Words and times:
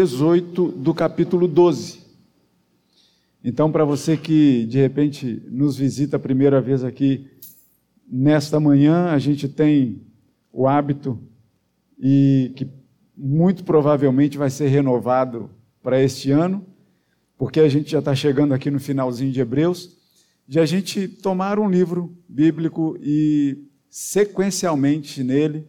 18 0.00 0.68
do 0.68 0.94
capítulo 0.94 1.46
12. 1.46 2.00
Então, 3.44 3.70
para 3.70 3.84
você 3.84 4.16
que 4.16 4.64
de 4.64 4.78
repente 4.78 5.42
nos 5.50 5.76
visita 5.76 6.16
a 6.16 6.20
primeira 6.20 6.58
vez 6.58 6.82
aqui, 6.82 7.28
nesta 8.10 8.58
manhã, 8.58 9.10
a 9.10 9.18
gente 9.18 9.46
tem 9.46 10.00
o 10.50 10.66
hábito 10.66 11.20
e 11.98 12.50
que 12.56 12.66
muito 13.14 13.62
provavelmente 13.62 14.38
vai 14.38 14.48
ser 14.48 14.68
renovado 14.68 15.50
para 15.82 16.02
este 16.02 16.30
ano, 16.30 16.64
porque 17.36 17.60
a 17.60 17.68
gente 17.68 17.90
já 17.90 17.98
está 17.98 18.14
chegando 18.14 18.54
aqui 18.54 18.70
no 18.70 18.80
finalzinho 18.80 19.30
de 19.30 19.40
Hebreus, 19.40 19.98
de 20.48 20.58
a 20.58 20.64
gente 20.64 21.08
tomar 21.08 21.58
um 21.58 21.68
livro 21.68 22.16
bíblico 22.26 22.96
e 23.02 23.66
sequencialmente 23.90 25.22
nele, 25.22 25.66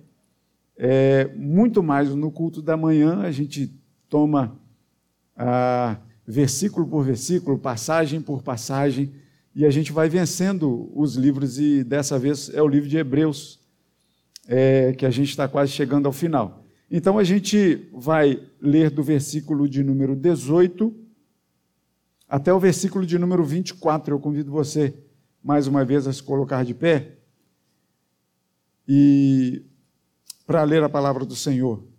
é, 0.77 1.29
muito 1.36 1.84
mais 1.84 2.16
no 2.16 2.32
culto 2.32 2.61
da 2.61 2.77
manhã, 2.77 3.20
a 3.20 3.32
gente 3.32 3.80
toma 4.12 4.59
ah, 5.38 5.98
versículo 6.27 6.85
por 6.85 7.05
versículo, 7.05 7.58
passagem 7.58 8.22
por 8.22 8.44
passagem, 8.44 9.13
e 9.55 9.66
a 9.66 9.72
gente 9.72 9.91
vai 9.94 10.09
vencendo 10.09 10.91
os 10.94 11.16
livros, 11.16 11.58
e 11.58 11.81
dessa 11.81 12.20
vez 12.20 12.49
é 12.54 12.62
o 12.62 12.68
livro 12.68 12.90
de 12.90 12.98
Hebreus, 12.98 13.59
é, 14.48 14.91
que 14.94 15.05
a 15.05 15.09
gente 15.09 15.30
está 15.30 15.48
quase 15.48 15.71
chegando 15.71 16.08
ao 16.08 16.12
final. 16.12 16.66
Então 16.90 17.18
a 17.18 17.23
gente 17.23 17.88
vai 17.94 18.38
ler 18.62 18.90
do 18.90 19.02
versículo 19.02 19.68
de 19.68 19.82
número 19.82 20.13
18 20.13 20.93
até 22.27 22.54
o 22.54 22.59
versículo 22.59 23.05
de 23.05 23.18
número 23.18 23.46
24. 23.46 24.13
Eu 24.13 24.20
convido 24.20 24.52
você 24.52 24.93
mais 25.41 25.68
uma 25.68 25.85
vez 25.85 26.05
a 26.05 26.12
se 26.12 26.21
colocar 26.21 26.66
de 26.66 26.73
pé 26.73 27.18
e 28.85 29.63
para 30.46 30.63
ler 30.63 30.84
a 30.84 30.90
palavra 30.90 31.26
do 31.26 31.35
Senhor 31.35 31.91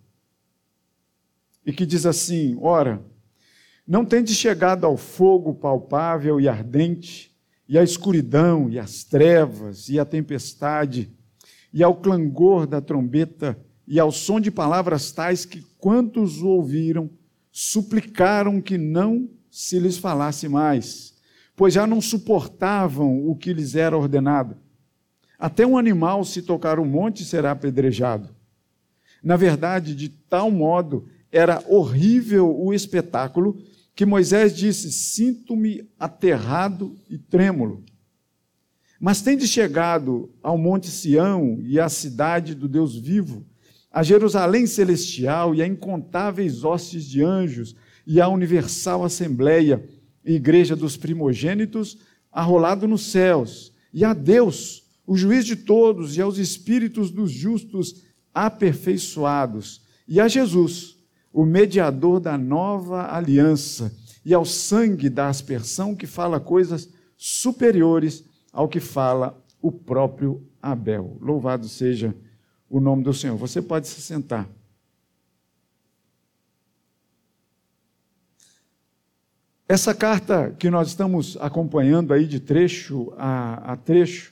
e 1.65 1.71
que 1.71 1.85
diz 1.85 2.05
assim: 2.05 2.57
Ora, 2.61 3.03
não 3.87 4.05
tendes 4.05 4.35
chegado 4.35 4.85
ao 4.85 4.97
fogo 4.97 5.53
palpável 5.53 6.39
e 6.39 6.47
ardente, 6.47 7.35
e 7.67 7.77
à 7.77 7.83
escuridão, 7.83 8.69
e 8.69 8.79
às 8.79 9.03
trevas, 9.03 9.89
e 9.89 9.99
à 9.99 10.05
tempestade, 10.05 11.11
e 11.73 11.83
ao 11.83 11.95
clangor 11.95 12.67
da 12.67 12.79
trombeta, 12.79 13.57
e 13.87 13.99
ao 13.99 14.11
som 14.11 14.39
de 14.39 14.51
palavras 14.51 15.11
tais 15.11 15.45
que 15.45 15.61
quantos 15.77 16.41
o 16.41 16.47
ouviram 16.47 17.09
suplicaram 17.51 18.61
que 18.61 18.77
não 18.77 19.29
se 19.49 19.77
lhes 19.77 19.97
falasse 19.97 20.47
mais, 20.47 21.13
pois 21.55 21.73
já 21.73 21.85
não 21.85 22.01
suportavam 22.01 23.27
o 23.27 23.35
que 23.35 23.53
lhes 23.53 23.75
era 23.75 23.97
ordenado. 23.97 24.57
Até 25.37 25.67
um 25.67 25.77
animal, 25.77 26.23
se 26.23 26.41
tocar 26.41 26.79
o 26.79 26.85
monte, 26.85 27.25
será 27.25 27.51
apedrejado. 27.51 28.29
Na 29.21 29.35
verdade, 29.35 29.93
de 29.93 30.09
tal 30.09 30.49
modo 30.49 31.07
era 31.33 31.63
horrível 31.67 32.55
o 32.55 32.71
espetáculo 32.71 33.57
que 33.95 34.05
Moisés 34.05 34.55
disse: 34.55 34.91
Sinto-me 34.91 35.89
aterrado 35.99 36.95
e 37.09 37.17
trêmulo. 37.17 37.83
Mas 38.99 39.21
tende 39.21 39.47
chegado 39.47 40.29
ao 40.41 40.57
Monte 40.57 40.89
Sião 40.89 41.57
e 41.59 41.79
à 41.79 41.89
cidade 41.89 42.53
do 42.53 42.69
Deus 42.69 42.95
vivo, 42.95 43.45
a 43.91 44.03
Jerusalém 44.03 44.65
celestial 44.65 45.53
e 45.53 45.61
a 45.61 45.67
incontáveis 45.67 46.63
hostes 46.63 47.03
de 47.03 47.21
anjos 47.21 47.75
e 48.05 48.21
a 48.21 48.27
universal 48.29 49.03
assembleia 49.03 49.83
e 50.23 50.33
igreja 50.33 50.75
dos 50.75 50.95
primogênitos, 50.95 51.97
arrolado 52.31 52.87
nos 52.87 53.11
céus, 53.11 53.73
e 53.93 54.05
a 54.05 54.13
Deus, 54.13 54.83
o 55.05 55.17
juiz 55.17 55.45
de 55.45 55.55
todos, 55.55 56.15
e 56.15 56.21
aos 56.21 56.37
espíritos 56.37 57.11
dos 57.11 57.31
justos 57.31 58.03
aperfeiçoados, 58.33 59.81
e 60.07 60.19
a 60.19 60.27
Jesus, 60.27 60.97
o 61.33 61.43
mediador 61.43 62.19
da 62.19 62.37
nova 62.37 63.11
aliança, 63.11 63.91
e 64.23 64.33
ao 64.33 64.45
sangue 64.45 65.09
da 65.09 65.27
aspersão 65.27 65.95
que 65.95 66.07
fala 66.07 66.39
coisas 66.39 66.87
superiores 67.17 68.23
ao 68.53 68.69
que 68.69 68.79
fala 68.79 69.37
o 69.61 69.71
próprio 69.71 70.47
Abel. 70.61 71.17
Louvado 71.19 71.67
seja 71.67 72.15
o 72.69 72.79
nome 72.79 73.03
do 73.03 73.13
Senhor. 73.13 73.35
Você 73.35 73.61
pode 73.61 73.87
se 73.87 73.99
sentar. 73.99 74.47
Essa 79.67 79.93
carta 79.93 80.55
que 80.57 80.69
nós 80.69 80.89
estamos 80.89 81.35
acompanhando 81.41 82.13
aí 82.13 82.27
de 82.27 82.39
trecho 82.39 83.11
a, 83.17 83.73
a 83.73 83.75
trecho, 83.75 84.31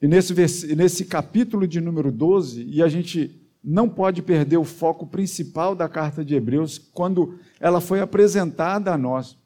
e 0.00 0.08
nesse, 0.08 0.74
nesse 0.74 1.04
capítulo 1.04 1.66
de 1.66 1.80
número 1.80 2.10
12, 2.10 2.64
e 2.64 2.82
a 2.82 2.88
gente 2.88 3.38
não 3.62 3.88
pode 3.88 4.22
perder 4.22 4.56
o 4.56 4.64
foco 4.64 5.06
principal 5.06 5.74
da 5.74 5.88
carta 5.88 6.24
de 6.24 6.34
Hebreus 6.34 6.78
quando 6.78 7.38
ela 7.60 7.80
foi 7.80 8.00
apresentada 8.00 8.92
a 8.92 8.98
nós, 8.98 9.36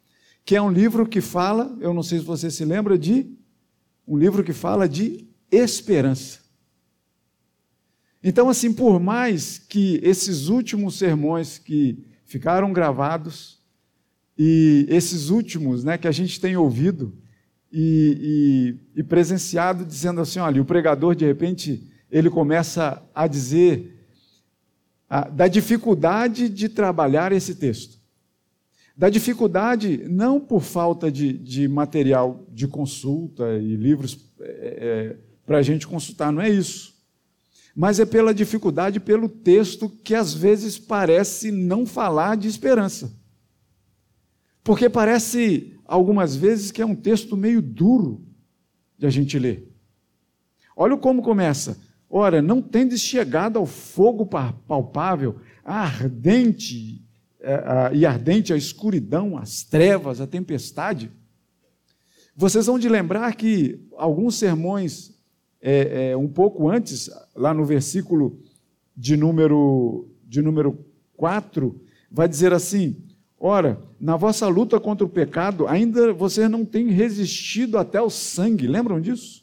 que 0.44 0.56
é 0.56 0.62
um 0.62 0.70
livro 0.70 1.06
que 1.06 1.20
fala, 1.20 1.76
eu 1.80 1.94
não 1.94 2.02
sei 2.02 2.18
se 2.18 2.24
você 2.24 2.50
se 2.50 2.64
lembra 2.64 2.98
de, 2.98 3.30
um 4.06 4.16
livro 4.16 4.44
que 4.44 4.52
fala 4.52 4.88
de 4.88 5.28
esperança. 5.50 6.40
Então, 8.22 8.48
assim, 8.48 8.72
por 8.72 9.00
mais 9.00 9.58
que 9.58 9.98
esses 10.02 10.48
últimos 10.48 10.96
sermões 10.96 11.58
que 11.58 12.04
ficaram 12.24 12.72
gravados 12.72 13.60
e 14.38 14.86
esses 14.88 15.28
últimos, 15.28 15.82
né, 15.82 15.98
que 15.98 16.06
a 16.06 16.12
gente 16.12 16.40
tem 16.40 16.56
ouvido 16.56 17.16
e, 17.72 18.78
e, 18.94 19.00
e 19.00 19.02
presenciado, 19.02 19.84
dizendo 19.84 20.20
assim, 20.20 20.38
olha, 20.38 20.62
o 20.62 20.64
pregador 20.64 21.14
de 21.14 21.24
repente 21.24 21.90
ele 22.10 22.28
começa 22.28 23.02
a 23.14 23.26
dizer 23.26 23.91
da 25.20 25.46
dificuldade 25.46 26.48
de 26.48 26.68
trabalhar 26.68 27.32
esse 27.32 27.54
texto. 27.54 27.98
Da 28.96 29.10
dificuldade, 29.10 30.04
não 30.08 30.40
por 30.40 30.62
falta 30.62 31.10
de, 31.10 31.32
de 31.32 31.68
material 31.68 32.46
de 32.50 32.66
consulta 32.66 33.58
e 33.58 33.76
livros 33.76 34.30
é, 34.40 34.44
é, 34.44 35.16
para 35.44 35.58
a 35.58 35.62
gente 35.62 35.86
consultar, 35.86 36.32
não 36.32 36.40
é 36.40 36.48
isso. 36.48 36.92
Mas 37.74 38.00
é 38.00 38.06
pela 38.06 38.34
dificuldade, 38.34 39.00
pelo 39.00 39.28
texto 39.28 39.88
que 39.88 40.14
às 40.14 40.32
vezes 40.32 40.78
parece 40.78 41.50
não 41.50 41.84
falar 41.84 42.36
de 42.36 42.48
esperança. 42.48 43.14
Porque 44.64 44.88
parece, 44.88 45.76
algumas 45.84 46.36
vezes, 46.36 46.70
que 46.70 46.80
é 46.80 46.86
um 46.86 46.94
texto 46.94 47.36
meio 47.36 47.60
duro 47.60 48.24
de 48.96 49.06
a 49.06 49.10
gente 49.10 49.38
ler. 49.38 49.74
Olha 50.76 50.96
como 50.96 51.22
começa. 51.22 51.78
Ora, 52.14 52.42
não 52.42 52.60
tendes 52.60 53.00
chegado 53.00 53.58
ao 53.58 53.64
fogo 53.64 54.26
palpável, 54.26 55.36
ardente 55.64 57.02
e 57.94 58.04
ardente 58.04 58.52
a 58.52 58.56
escuridão, 58.56 59.38
as 59.38 59.62
trevas, 59.62 60.20
a 60.20 60.26
tempestade. 60.26 61.10
Vocês 62.36 62.66
vão 62.66 62.78
de 62.78 62.86
lembrar 62.86 63.34
que 63.34 63.80
alguns 63.96 64.34
sermões 64.34 65.18
é, 65.58 66.10
é, 66.10 66.16
um 66.16 66.28
pouco 66.28 66.68
antes, 66.68 67.08
lá 67.34 67.54
no 67.54 67.64
versículo 67.64 68.38
de 68.94 69.16
número 69.16 70.06
de 70.22 70.42
número 70.42 70.84
4, 71.16 71.80
vai 72.10 72.28
dizer 72.28 72.52
assim: 72.52 72.94
Ora, 73.40 73.80
na 73.98 74.18
vossa 74.18 74.46
luta 74.48 74.78
contra 74.78 75.06
o 75.06 75.10
pecado, 75.10 75.66
ainda 75.66 76.12
vocês 76.12 76.50
não 76.50 76.62
têm 76.62 76.88
resistido 76.88 77.78
até 77.78 78.02
o 78.02 78.10
sangue. 78.10 78.66
Lembram 78.66 79.00
disso? 79.00 79.41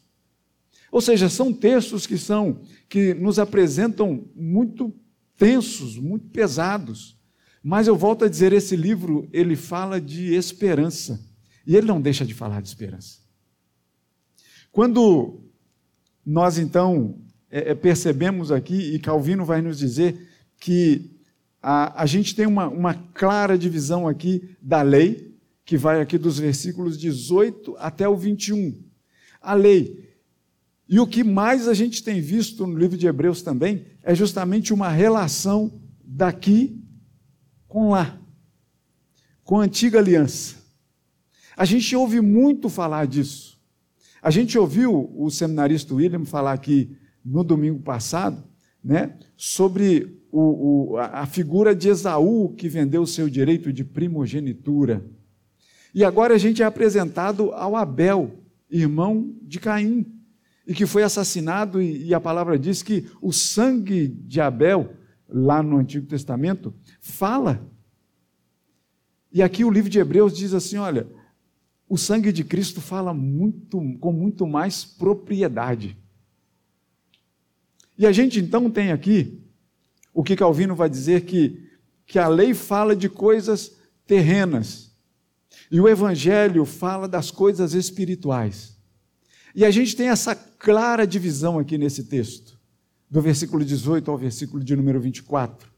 Ou 0.92 1.02
seja, 1.02 1.30
são 1.30 1.54
textos 1.54 2.08
que 2.08 2.18
são 2.18 2.62
que 2.88 3.14
nos 3.14 3.38
apresentam 3.38 4.26
muito 4.36 4.94
tensos, 5.38 5.98
muito 5.98 6.28
pesados. 6.30 7.18
Mas 7.64 7.88
eu 7.88 7.96
volto 7.96 8.26
a 8.26 8.30
dizer, 8.30 8.52
esse 8.54 8.76
livro, 8.76 9.28
ele 9.32 9.56
fala 9.56 10.02
de 10.02 10.34
esperança. 10.34 11.24
E 11.66 11.76
ele 11.76 11.88
não 11.88 12.02
deixa 12.02 12.26
de 12.26 12.34
falar 12.34 12.62
de 12.62 12.68
esperança. 12.68 13.20
Quando 14.72 15.42
nós 16.26 16.58
então 16.58 17.22
é, 17.50 17.72
é 17.72 17.76
percebemos 17.76 18.52
aqui, 18.52 18.94
e 18.94 19.00
Calvino 19.00 19.46
vai 19.46 19.62
nos 19.62 19.78
dizer 19.78 20.28
que 20.60 21.12
a, 21.62 22.04
a 22.04 22.06
gente 22.06 22.36
tem 22.36 22.46
uma, 22.46 22.68
uma 22.68 22.94
clara 22.94 23.58
divisão 23.58 24.08
aqui 24.08 24.56
da 24.62 24.82
lei, 24.82 25.38
que 25.66 25.78
vai 25.78 26.02
aqui 26.02 26.18
dos 26.18 26.40
versículos 26.40 26.98
18 26.98 27.76
até 27.78 28.08
o 28.08 28.16
21. 28.16 28.82
A 29.42 29.54
lei 29.54 30.09
e 30.90 31.00
o 31.00 31.06
que 31.06 31.24
mais 31.24 31.68
a 31.68 31.74
gente 31.76 32.04
tem 32.04 32.20
visto 32.20 32.66
no 32.66 32.76
livro 32.76 32.98
de 32.98 33.06
Hebreus 33.06 33.44
também 33.44 33.86
é 34.02 34.16
justamente 34.16 34.74
uma 34.74 34.90
relação 34.90 35.72
daqui 36.04 36.84
com 37.68 37.92
lá, 37.92 38.20
com 39.44 39.60
a 39.60 39.66
antiga 39.66 40.00
aliança. 40.00 40.56
A 41.56 41.64
gente 41.64 41.96
ouve 41.96 42.20
muito 42.20 42.70
falar 42.70 43.06
disso. 43.06 43.60
A 44.20 44.32
gente 44.32 44.58
ouviu 44.58 45.14
o 45.16 45.30
seminarista 45.30 45.94
William 45.94 46.26
falar 46.26 46.54
aqui 46.54 46.98
no 47.24 47.44
domingo 47.44 47.82
passado, 47.82 48.44
né, 48.84 49.16
sobre 49.38 50.20
o, 50.32 50.94
o, 50.94 50.98
a 50.98 51.28
figura 51.28 51.76
de 51.76 51.88
Esaú 51.88 52.56
que 52.56 52.68
vendeu 52.68 53.04
o 53.04 53.08
seu 53.08 53.30
direito 53.30 53.72
de 53.72 53.84
primogenitura. 53.84 55.06
E 55.94 56.04
agora 56.04 56.34
a 56.34 56.38
gente 56.40 56.64
é 56.64 56.66
apresentado 56.66 57.52
ao 57.52 57.76
Abel, 57.76 58.44
irmão 58.72 59.36
de 59.44 59.60
Caim 59.60 60.19
e 60.66 60.74
que 60.74 60.86
foi 60.86 61.04
assassinado, 61.04 61.82
e, 61.82 62.14
a 62.14 62.20
palavra 62.20 62.58
diz 62.58 62.84
que 62.84 63.10
o 63.22 63.32
sangue 63.32 64.08
de 64.08 64.40
Abel, 64.40 64.94
lá 65.28 65.64
no 65.64 65.78
Antigo 65.78 66.06
Testamento, 66.06 66.74
fala 67.02 67.68
E 69.32 69.42
aqui 69.42 69.64
o 69.64 69.72
livro 69.72 69.90
de 69.90 70.00
Hebreus 70.00 70.36
diz 70.36 70.54
assim: 70.54 70.78
olha, 70.78 71.08
o 71.88 71.98
sangue 71.98 72.32
de 72.32 72.44
Cristo 72.44 72.82
fala 72.82 73.14
muito, 73.14 73.80
com 74.00 74.12
muito 74.12 74.46
mais 74.46 74.86
propriedade. 74.86 75.98
E 77.98 78.06
a 78.06 78.12
gente 78.12 78.40
então 78.40 78.70
tem 78.70 78.92
aqui 78.92 79.44
o 80.14 80.24
que 80.24 80.36
Calvino 80.36 80.76
vai 80.76 80.90
dizer 80.90 81.26
que, 81.26 81.68
que 82.06 82.18
a 82.18 82.28
lei 82.28 82.54
fala 82.54 82.96
de 82.96 83.10
coisas 83.10 83.76
terrenas 84.06 84.96
e 85.72 85.80
o 85.80 85.88
evangelho 85.88 86.64
fala 86.66 87.08
das 87.08 87.30
coisas 87.30 87.74
espirituais. 87.74 88.79
E 89.56 89.66
a 89.66 89.72
gente 89.72 89.96
tem 89.96 90.10
essa 90.10 90.36
clara 90.36 91.06
divisão 91.06 91.58
aqui 91.58 91.78
nesse 91.78 92.04
texto, 92.04 92.60
do 93.10 93.22
versículo 93.22 93.66
18 93.66 94.10
ao 94.10 94.18
versículo 94.18 94.64
de 94.64 94.76
número 94.76 95.00
24. 95.00 95.70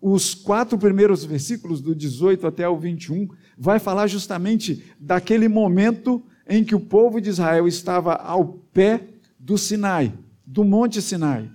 Os 0.00 0.34
quatro 0.34 0.76
primeiros 0.76 1.24
versículos, 1.24 1.80
do 1.80 1.94
18 1.94 2.46
até 2.46 2.68
o 2.68 2.76
21, 2.76 3.28
vai 3.56 3.78
falar 3.78 4.08
justamente 4.08 4.84
daquele 4.98 5.46
momento 5.48 6.22
em 6.48 6.64
que 6.64 6.74
o 6.74 6.80
povo 6.80 7.20
de 7.20 7.30
Israel 7.30 7.68
estava 7.68 8.14
ao 8.14 8.44
pé 8.72 9.08
do 9.38 9.56
Sinai, 9.56 10.12
do 10.44 10.64
Monte 10.64 11.00
Sinai. 11.00 11.48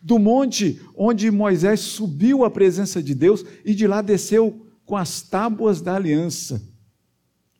Do 0.00 0.18
monte 0.18 0.80
onde 0.96 1.28
Moisés 1.28 1.80
subiu 1.80 2.44
à 2.44 2.50
presença 2.50 3.02
de 3.02 3.14
Deus 3.14 3.44
e 3.64 3.74
de 3.74 3.86
lá 3.86 4.00
desceu 4.00 4.64
com 4.86 4.96
as 4.96 5.22
tábuas 5.22 5.80
da 5.80 5.96
aliança, 5.96 6.62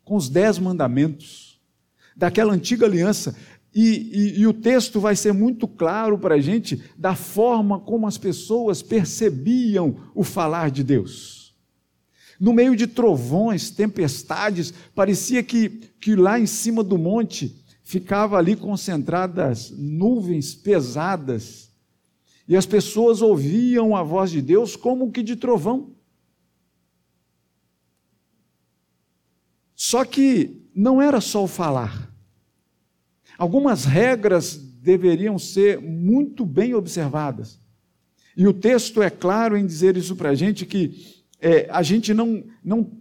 com 0.05 0.15
os 0.15 0.29
dez 0.29 0.57
mandamentos, 0.57 1.48
daquela 2.19 2.53
antiga 2.53 2.85
aliança. 2.85 3.35
E, 3.73 3.81
e, 3.81 4.39
e, 4.41 4.47
o 4.47 4.53
texto 4.53 4.99
vai 4.99 5.15
ser 5.15 5.31
muito 5.31 5.67
claro 5.67 6.17
para 6.17 6.35
a 6.35 6.41
gente 6.41 6.83
da 6.97 7.15
forma 7.15 7.79
como 7.79 8.07
as 8.07 8.17
pessoas 8.17 8.81
percebiam 8.81 9.95
o 10.13 10.23
falar 10.23 10.69
de 10.69 10.83
Deus. 10.83 11.55
No 12.39 12.51
meio 12.51 12.75
de 12.75 12.87
trovões, 12.87 13.69
tempestades, 13.69 14.73
parecia 14.95 15.43
que, 15.43 15.69
que 15.99 16.15
lá 16.15 16.39
em 16.39 16.45
cima 16.45 16.83
do 16.83 16.97
monte 16.97 17.63
ficava 17.83 18.37
ali 18.37 18.55
concentradas 18.55 19.71
nuvens 19.71 20.55
pesadas, 20.55 21.69
e 22.47 22.55
as 22.55 22.65
pessoas 22.65 23.21
ouviam 23.21 23.95
a 23.95 24.01
voz 24.01 24.31
de 24.31 24.41
Deus 24.41 24.75
como 24.75 25.11
que 25.11 25.21
de 25.21 25.35
trovão. 25.35 25.95
Só 29.75 30.03
que 30.03 30.68
não 30.79 31.01
era 31.01 31.19
só 31.19 31.43
o 31.43 31.47
falar. 31.47 32.09
Algumas 33.37 33.83
regras 33.83 34.55
deveriam 34.55 35.37
ser 35.37 35.81
muito 35.81 36.45
bem 36.45 36.73
observadas. 36.73 37.59
E 38.35 38.47
o 38.47 38.53
texto 38.53 39.01
é 39.01 39.09
claro 39.09 39.57
em 39.57 39.65
dizer 39.65 39.97
isso 39.97 40.15
para 40.15 40.29
a 40.29 40.35
gente 40.35 40.65
que 40.65 41.19
é, 41.41 41.67
a 41.69 41.83
gente 41.83 42.13
não, 42.13 42.43
não, 42.63 42.91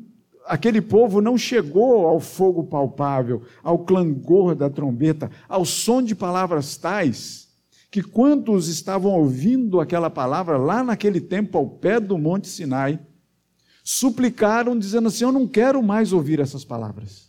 aquele 0.46 0.80
povo 0.80 1.20
não 1.20 1.38
chegou 1.38 2.08
ao 2.08 2.18
fogo 2.18 2.64
palpável, 2.64 3.42
ao 3.62 3.78
clangor 3.78 4.56
da 4.56 4.68
trombeta, 4.68 5.30
ao 5.48 5.64
som 5.64 6.02
de 6.02 6.16
palavras 6.16 6.76
tais 6.76 7.46
que 7.90 8.02
quantos 8.02 8.68
estavam 8.68 9.12
ouvindo 9.12 9.80
aquela 9.80 10.10
palavra 10.10 10.58
lá 10.58 10.82
naquele 10.82 11.20
tempo 11.20 11.56
ao 11.56 11.66
pé 11.66 11.98
do 11.98 12.18
Monte 12.18 12.48
Sinai, 12.48 13.00
suplicaram 13.82 14.78
dizendo 14.78 15.08
assim: 15.08 15.24
Eu 15.24 15.32
não 15.32 15.46
quero 15.46 15.82
mais 15.82 16.12
ouvir 16.12 16.38
essas 16.38 16.64
palavras. 16.64 17.27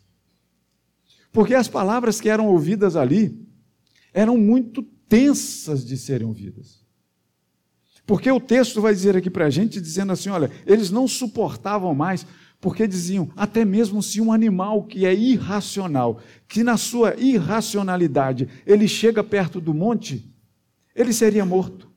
Porque 1.31 1.53
as 1.53 1.67
palavras 1.67 2.19
que 2.19 2.29
eram 2.29 2.47
ouvidas 2.47 2.95
ali 2.95 3.47
eram 4.13 4.37
muito 4.37 4.81
tensas 5.07 5.85
de 5.85 5.97
serem 5.97 6.27
ouvidas. 6.27 6.79
Porque 8.05 8.31
o 8.31 8.39
texto 8.39 8.81
vai 8.81 8.93
dizer 8.93 9.15
aqui 9.15 9.29
para 9.29 9.45
a 9.45 9.49
gente, 9.49 9.79
dizendo 9.79 10.11
assim: 10.11 10.29
olha, 10.29 10.49
eles 10.65 10.89
não 10.89 11.07
suportavam 11.07 11.93
mais, 11.93 12.25
porque 12.59 12.87
diziam, 12.87 13.29
até 13.35 13.63
mesmo 13.63 14.01
se 14.01 14.19
um 14.19 14.33
animal 14.33 14.83
que 14.83 15.05
é 15.05 15.13
irracional, 15.13 16.19
que 16.47 16.63
na 16.63 16.75
sua 16.75 17.15
irracionalidade 17.15 18.49
ele 18.65 18.87
chega 18.87 19.23
perto 19.23 19.61
do 19.61 19.73
monte, 19.73 20.33
ele 20.95 21.13
seria 21.13 21.45
morto. 21.45 21.89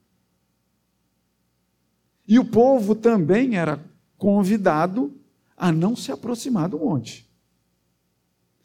E 2.28 2.38
o 2.38 2.44
povo 2.44 2.94
também 2.94 3.56
era 3.56 3.82
convidado 4.16 5.18
a 5.56 5.72
não 5.72 5.96
se 5.96 6.12
aproximar 6.12 6.68
do 6.68 6.78
monte. 6.78 7.31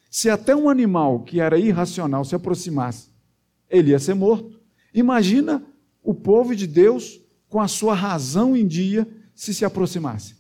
Se 0.10 0.30
até 0.30 0.56
um 0.56 0.70
animal 0.70 1.24
que 1.24 1.40
era 1.40 1.60
irracional 1.60 2.24
se 2.24 2.36
aproximasse, 2.36 3.10
ele 3.70 3.92
ia 3.92 4.00
ser 4.00 4.14
morto. 4.14 4.60
Imagina 4.94 5.64
o 6.02 6.14
povo 6.14 6.56
de 6.56 6.66
Deus 6.66 7.20
com 7.50 7.60
a 7.60 7.68
sua 7.68 7.94
razão 7.94 8.56
em 8.56 8.66
dia 8.66 9.08
se 9.36 9.54
se 9.54 9.66
aproximasse. 9.66 10.36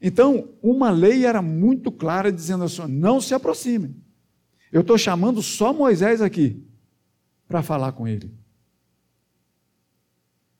Então, 0.00 0.50
uma 0.62 0.90
lei 0.90 1.24
era 1.24 1.40
muito 1.40 1.90
clara 1.90 2.30
dizendo 2.30 2.64
assim: 2.64 2.86
não 2.86 3.20
se 3.20 3.34
aproximem. 3.34 3.96
Eu 4.70 4.82
estou 4.82 4.98
chamando 4.98 5.42
só 5.42 5.72
Moisés 5.72 6.20
aqui 6.20 6.62
para 7.48 7.62
falar 7.62 7.92
com 7.92 8.06
ele. 8.06 8.32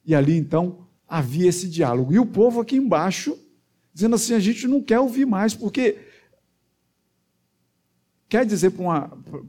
E 0.04 0.14
ali 0.14 0.36
então 0.36 0.86
havia 1.06 1.48
esse 1.48 1.68
diálogo. 1.68 2.12
E 2.12 2.18
o 2.18 2.26
povo 2.26 2.60
aqui 2.60 2.76
embaixo 2.76 3.38
dizendo 3.92 4.14
assim: 4.14 4.34
a 4.34 4.40
gente 4.40 4.66
não 4.66 4.82
quer 4.82 5.00
ouvir 5.00 5.26
mais, 5.26 5.54
porque 5.54 5.98
quer 8.28 8.44
dizer 8.44 8.72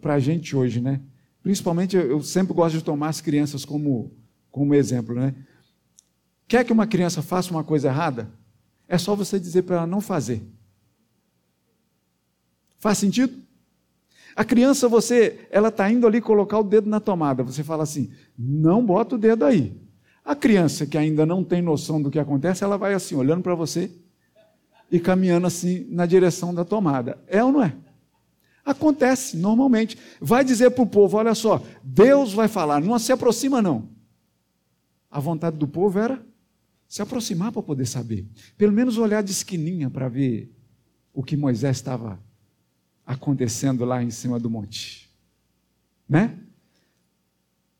para 0.01 0.13
a 0.13 0.19
gente 0.19 0.56
hoje, 0.56 0.81
né? 0.81 1.01
Principalmente, 1.41 1.95
eu 1.95 2.21
sempre 2.21 2.53
gosto 2.53 2.77
de 2.77 2.83
tomar 2.83 3.09
as 3.09 3.21
crianças 3.21 3.63
como, 3.63 4.12
como 4.51 4.74
exemplo, 4.74 5.15
né? 5.15 5.33
Quer 6.47 6.63
que 6.63 6.74
uma 6.74 6.88
criança 6.88 7.21
faça 7.21 7.51
uma 7.51 7.63
coisa 7.63 7.88
errada? 7.88 8.29
É 8.88 8.97
só 8.97 9.15
você 9.15 9.39
dizer 9.39 9.63
para 9.63 9.77
ela 9.77 9.88
não 9.88 10.01
fazer. 10.01 10.41
Faz 12.79 12.97
sentido? 12.97 13.33
A 14.35 14.45
criança, 14.45 14.88
você, 14.88 15.47
ela 15.50 15.69
está 15.69 15.91
indo 15.91 16.06
ali 16.06 16.21
colocar 16.21 16.59
o 16.59 16.63
dedo 16.63 16.89
na 16.89 17.00
tomada. 17.00 17.44
Você 17.44 17.63
fala 17.63 17.83
assim: 17.83 18.12
não 18.38 18.85
bota 18.85 19.15
o 19.15 19.18
dedo 19.18 19.44
aí. 19.44 19.75
A 20.23 20.35
criança 20.35 20.85
que 20.85 20.97
ainda 20.97 21.25
não 21.25 21.44
tem 21.44 21.62
noção 21.62 22.01
do 22.01 22.12
que 22.12 22.19
acontece, 22.19 22.63
ela 22.63 22.77
vai 22.77 22.94
assim, 22.94 23.15
olhando 23.15 23.41
para 23.41 23.56
você 23.56 23.91
e 24.91 25.00
caminhando 25.00 25.47
assim 25.47 25.88
na 25.89 26.06
direção 26.06 26.53
da 26.53 26.63
tomada. 26.63 27.18
É 27.27 27.44
ou 27.44 27.51
não 27.51 27.63
é? 27.63 27.73
Acontece 28.67 29.37
normalmente. 29.37 29.97
Vai 30.19 30.43
dizer 30.43 30.71
para 30.71 30.83
o 30.83 30.87
povo: 30.87 31.15
olha 31.15 31.33
só, 31.33 31.63
Deus 31.81 32.33
vai 32.33 32.49
falar, 32.49 32.81
não 32.81 32.99
se 32.99 33.13
aproxima, 33.13 33.61
não. 33.61 33.87
A 35.09 35.21
vontade 35.21 35.57
do 35.57 35.65
povo 35.65 35.97
era 35.97 36.21
se 36.85 37.01
aproximar 37.01 37.53
para 37.53 37.63
poder 37.63 37.85
saber. 37.85 38.27
Pelo 38.57 38.73
menos 38.73 38.97
olhar 38.97 39.23
de 39.23 39.31
esquininha 39.31 39.89
para 39.89 40.09
ver 40.09 40.53
o 41.13 41.23
que 41.23 41.37
Moisés 41.37 41.77
estava 41.77 42.19
acontecendo 43.06 43.85
lá 43.85 44.03
em 44.03 44.11
cima 44.11 44.37
do 44.37 44.49
monte. 44.49 45.09
Né? 46.07 46.37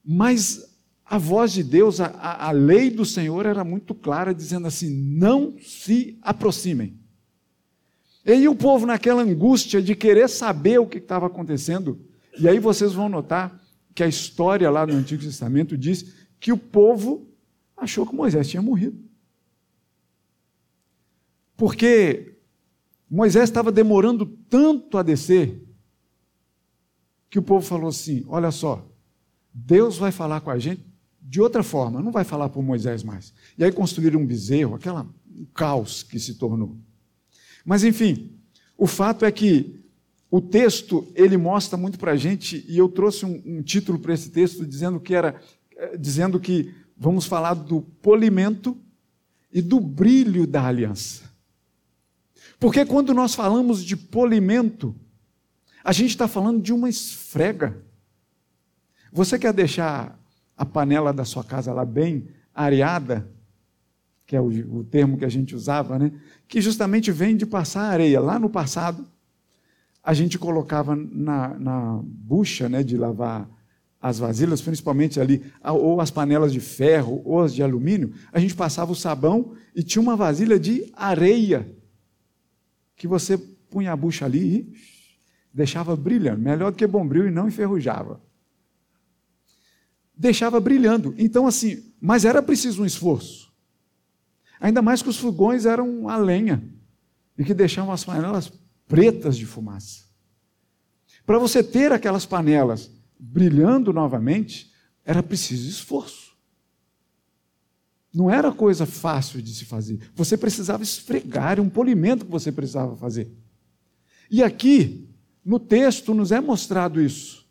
Mas 0.02 0.74
a 1.04 1.18
voz 1.18 1.52
de 1.52 1.64
Deus, 1.64 2.00
a, 2.00 2.48
a, 2.48 2.52
lei 2.52 2.90
do 2.90 3.04
Senhor 3.04 3.46
era 3.46 3.66
muito 3.66 3.94
clara, 3.94 4.34
dizendo 4.34 4.68
assim: 4.68 4.90
não 4.90 5.58
se 5.60 6.18
aproximem. 6.22 6.98
E 8.28 8.32
aí 8.34 8.48
o 8.50 8.54
povo, 8.54 8.86
naquela 8.86 9.22
angústia 9.22 9.82
de 9.82 9.96
querer 9.96 10.28
saber 10.28 10.80
o 10.80 10.86
que 10.86 10.98
estava 10.98 11.28
acontecendo, 11.28 11.98
e 12.38 12.46
aí 12.46 12.60
vocês 12.60 12.92
vão 12.92 13.08
notar 13.08 13.58
que 13.96 14.04
a 14.04 14.08
história 14.08 14.70
lá 14.70 14.86
no 14.86 14.96
Antigo 14.96 15.24
Testamento 15.24 15.78
diz 15.78 16.14
que 16.38 16.52
o 16.52 16.58
povo 16.58 17.26
achou 17.78 18.06
que 18.06 18.14
Moisés 18.14 18.50
tinha 18.50 18.62
morrido. 18.62 19.02
Porque 21.56 22.38
Moisés 23.10 23.46
estava 23.46 23.72
demorando 23.72 24.26
tanto 24.26 24.98
a 24.98 25.04
descer, 25.04 25.64
que 27.30 27.40
o 27.40 27.42
povo 27.42 27.66
falou 27.66 27.88
assim: 27.88 28.26
olha 28.28 28.52
só, 28.52 28.86
Deus 29.54 29.98
vai 29.98 30.12
falar 30.12 30.42
com 30.42 30.52
a 30.52 30.60
gente 30.60 30.86
de 31.22 31.40
outra 31.40 31.64
forma, 31.64 32.02
não 32.02 32.12
vai 32.12 32.26
falar 32.26 32.50
por 32.50 32.62
Moisés 32.62 33.04
mais. 33.04 33.34
E 33.58 33.64
aí 33.64 33.72
construíram 33.72 34.20
um 34.20 34.26
bezerro, 34.26 34.76
aquela 34.76 35.08
um 35.34 35.46
caos 35.46 36.04
que 36.04 36.20
se 36.20 36.36
tornou. 36.36 36.78
Mas 37.68 37.84
enfim, 37.84 38.32
o 38.78 38.88
fato 38.88 39.26
é 39.26 39.32
que 39.32 39.84
o 40.32 40.40
texto 40.40 41.06
ele 41.14 41.36
mostra 41.36 41.78
muito 41.78 42.00
para 42.00 42.14
a 42.14 42.16
gente 42.16 42.66
e 42.66 42.78
eu 42.78 42.88
trouxe 42.88 43.26
um, 43.26 43.44
um 43.46 43.62
título 43.62 44.00
para 44.00 44.14
esse 44.14 44.30
texto 44.30 44.66
dizendo 44.66 45.02
que 45.02 45.14
era 45.14 45.36
eh, 45.76 45.98
dizendo 45.98 46.40
que 46.40 46.74
vamos 46.96 47.26
falar 47.26 47.56
do 47.56 47.82
polimento 47.82 48.78
e 49.52 49.62
do 49.62 49.82
brilho 49.82 50.48
da 50.48 50.66
aliança. 50.66 51.24
Porque 52.58 52.86
quando 52.86 53.14
nós 53.14 53.36
falamos 53.36 53.84
de 53.84 53.98
polimento, 53.98 54.96
a 55.84 55.92
gente 55.92 56.12
está 56.12 56.26
falando 56.26 56.62
de 56.62 56.72
uma 56.72 56.88
esfrega. 56.88 57.84
Você 59.12 59.38
quer 59.38 59.52
deixar 59.52 60.18
a 60.56 60.66
panela 60.66 61.12
da 61.12 61.26
sua 61.26 61.44
casa 61.44 61.74
lá 61.74 61.84
bem 61.84 62.30
areada? 62.56 63.30
Que 64.28 64.36
é 64.36 64.42
o, 64.42 64.48
o 64.48 64.84
termo 64.84 65.18
que 65.18 65.24
a 65.24 65.30
gente 65.30 65.56
usava, 65.56 65.98
né? 65.98 66.12
que 66.50 66.60
justamente 66.60 67.12
vem 67.12 67.38
de 67.38 67.46
passar 67.46 67.84
areia. 67.84 68.20
Lá 68.20 68.38
no 68.38 68.50
passado, 68.50 69.08
a 70.04 70.14
gente 70.14 70.38
colocava 70.38 70.96
na, 70.96 71.58
na 71.58 72.02
bucha 72.04 72.68
né, 72.68 72.84
de 72.84 72.98
lavar 72.98 73.50
as 74.02 74.20
vasilhas, 74.20 74.62
principalmente 74.62 75.20
ali, 75.20 75.44
ou 75.64 76.02
as 76.02 76.12
panelas 76.12 76.52
de 76.52 76.60
ferro, 76.60 77.22
ou 77.26 77.42
as 77.42 77.54
de 77.56 77.64
alumínio, 77.64 78.14
a 78.32 78.40
gente 78.40 78.54
passava 78.54 78.92
o 78.92 78.96
sabão 78.96 79.54
e 79.74 79.82
tinha 79.82 80.02
uma 80.02 80.16
vasilha 80.16 80.60
de 80.60 80.92
areia, 80.94 81.74
que 82.96 83.08
você 83.08 83.38
punha 83.38 83.94
a 83.94 83.96
bucha 83.96 84.26
ali 84.26 84.56
e 84.56 84.74
deixava 85.54 85.96
brilhando, 85.96 86.42
melhor 86.42 86.72
do 86.72 86.78
que 86.78 86.86
bombril 86.86 87.28
e 87.28 87.32
não 87.32 87.48
enferrujava. 87.48 88.22
Deixava 90.16 90.60
brilhando. 90.60 91.16
Então, 91.18 91.48
assim, 91.48 91.84
mas 92.00 92.26
era 92.26 92.42
preciso 92.42 92.84
um 92.84 92.86
esforço. 92.86 93.47
Ainda 94.60 94.82
mais 94.82 95.02
que 95.02 95.10
os 95.10 95.18
fogões 95.18 95.66
eram 95.66 96.10
a 96.10 96.18
lenha 96.18 96.64
e 97.38 97.44
que 97.44 97.54
deixavam 97.54 97.94
as 97.94 98.04
panelas 98.04 98.52
pretas 98.88 99.38
de 99.38 99.46
fumaça. 99.46 100.06
Para 101.26 101.38
você 101.38 101.62
ter 101.62 101.92
aquelas 101.92 102.26
panelas 102.26 102.90
brilhando 103.20 103.92
novamente, 103.92 104.72
era 105.04 105.22
preciso 105.22 105.70
esforço. 105.70 106.36
Não 108.14 108.32
era 108.32 108.52
coisa 108.52 108.86
fácil 108.86 109.42
de 109.42 109.54
se 109.54 109.66
fazer. 109.66 110.10
Você 110.16 110.38
precisava 110.38 110.82
esfregar, 110.82 111.60
um 111.60 111.70
polimento 111.70 112.26
que 112.26 112.32
você 112.32 112.52
precisava 112.52 112.96
fazer. 112.96 113.32
E 114.32 114.42
aqui, 114.42 115.10
no 115.46 115.60
texto, 115.60 116.14
nos 116.14 116.32
é 116.32 116.42
mostrado 116.42 117.02
isso. 117.02 117.46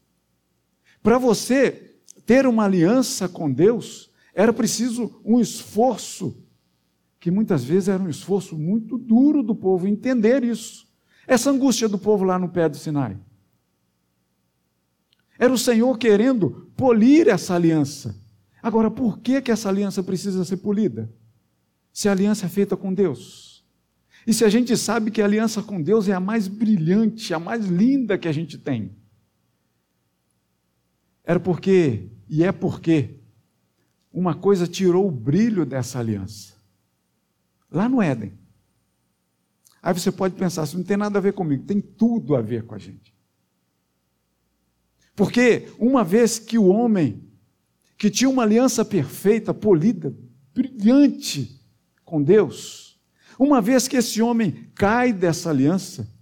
Para 1.02 1.18
você 1.18 1.98
ter 2.24 2.46
uma 2.46 2.64
aliança 2.64 3.28
com 3.28 3.50
Deus, 3.50 4.10
era 4.34 4.52
preciso 4.52 5.20
um 5.24 5.40
esforço, 5.40 6.36
que 7.26 7.30
muitas 7.32 7.64
vezes 7.64 7.88
era 7.88 8.00
um 8.00 8.08
esforço 8.08 8.56
muito 8.56 8.96
duro 8.96 9.42
do 9.42 9.52
povo 9.52 9.88
entender 9.88 10.44
isso. 10.44 10.86
Essa 11.26 11.50
angústia 11.50 11.88
do 11.88 11.98
povo 11.98 12.22
lá 12.22 12.38
no 12.38 12.48
pé 12.48 12.68
do 12.68 12.76
Sinai. 12.76 13.18
Era 15.36 15.52
o 15.52 15.58
Senhor 15.58 15.98
querendo 15.98 16.70
polir 16.76 17.26
essa 17.26 17.56
aliança. 17.56 18.14
Agora, 18.62 18.88
por 18.88 19.18
que, 19.18 19.42
que 19.42 19.50
essa 19.50 19.68
aliança 19.68 20.04
precisa 20.04 20.44
ser 20.44 20.58
polida? 20.58 21.12
Se 21.92 22.08
a 22.08 22.12
aliança 22.12 22.46
é 22.46 22.48
feita 22.48 22.76
com 22.76 22.94
Deus. 22.94 23.66
E 24.24 24.32
se 24.32 24.44
a 24.44 24.48
gente 24.48 24.76
sabe 24.76 25.10
que 25.10 25.20
a 25.20 25.24
aliança 25.24 25.60
com 25.60 25.82
Deus 25.82 26.08
é 26.08 26.12
a 26.12 26.20
mais 26.20 26.46
brilhante, 26.46 27.34
a 27.34 27.40
mais 27.40 27.66
linda 27.66 28.16
que 28.16 28.28
a 28.28 28.32
gente 28.32 28.56
tem. 28.56 28.94
Era 31.24 31.40
porque, 31.40 32.08
e 32.28 32.44
é 32.44 32.52
porque, 32.52 33.18
uma 34.12 34.36
coisa 34.36 34.64
tirou 34.64 35.08
o 35.08 35.10
brilho 35.10 35.66
dessa 35.66 35.98
aliança. 35.98 36.54
Lá 37.70 37.88
no 37.88 38.00
Éden. 38.00 38.32
Aí 39.82 39.94
você 39.94 40.10
pode 40.10 40.34
pensar, 40.34 40.64
isso 40.64 40.76
não 40.76 40.84
tem 40.84 40.96
nada 40.96 41.18
a 41.18 41.22
ver 41.22 41.32
comigo, 41.32 41.64
tem 41.64 41.80
tudo 41.80 42.34
a 42.34 42.40
ver 42.40 42.64
com 42.64 42.74
a 42.74 42.78
gente. 42.78 43.14
Porque 45.14 45.68
uma 45.78 46.02
vez 46.02 46.38
que 46.38 46.58
o 46.58 46.66
homem, 46.66 47.24
que 47.96 48.10
tinha 48.10 48.28
uma 48.28 48.42
aliança 48.42 48.84
perfeita, 48.84 49.54
polida, 49.54 50.14
brilhante 50.52 51.62
com 52.04 52.22
Deus, 52.22 53.00
uma 53.38 53.60
vez 53.60 53.86
que 53.86 53.96
esse 53.96 54.20
homem 54.20 54.68
cai 54.74 55.12
dessa 55.12 55.50
aliança, 55.50 56.12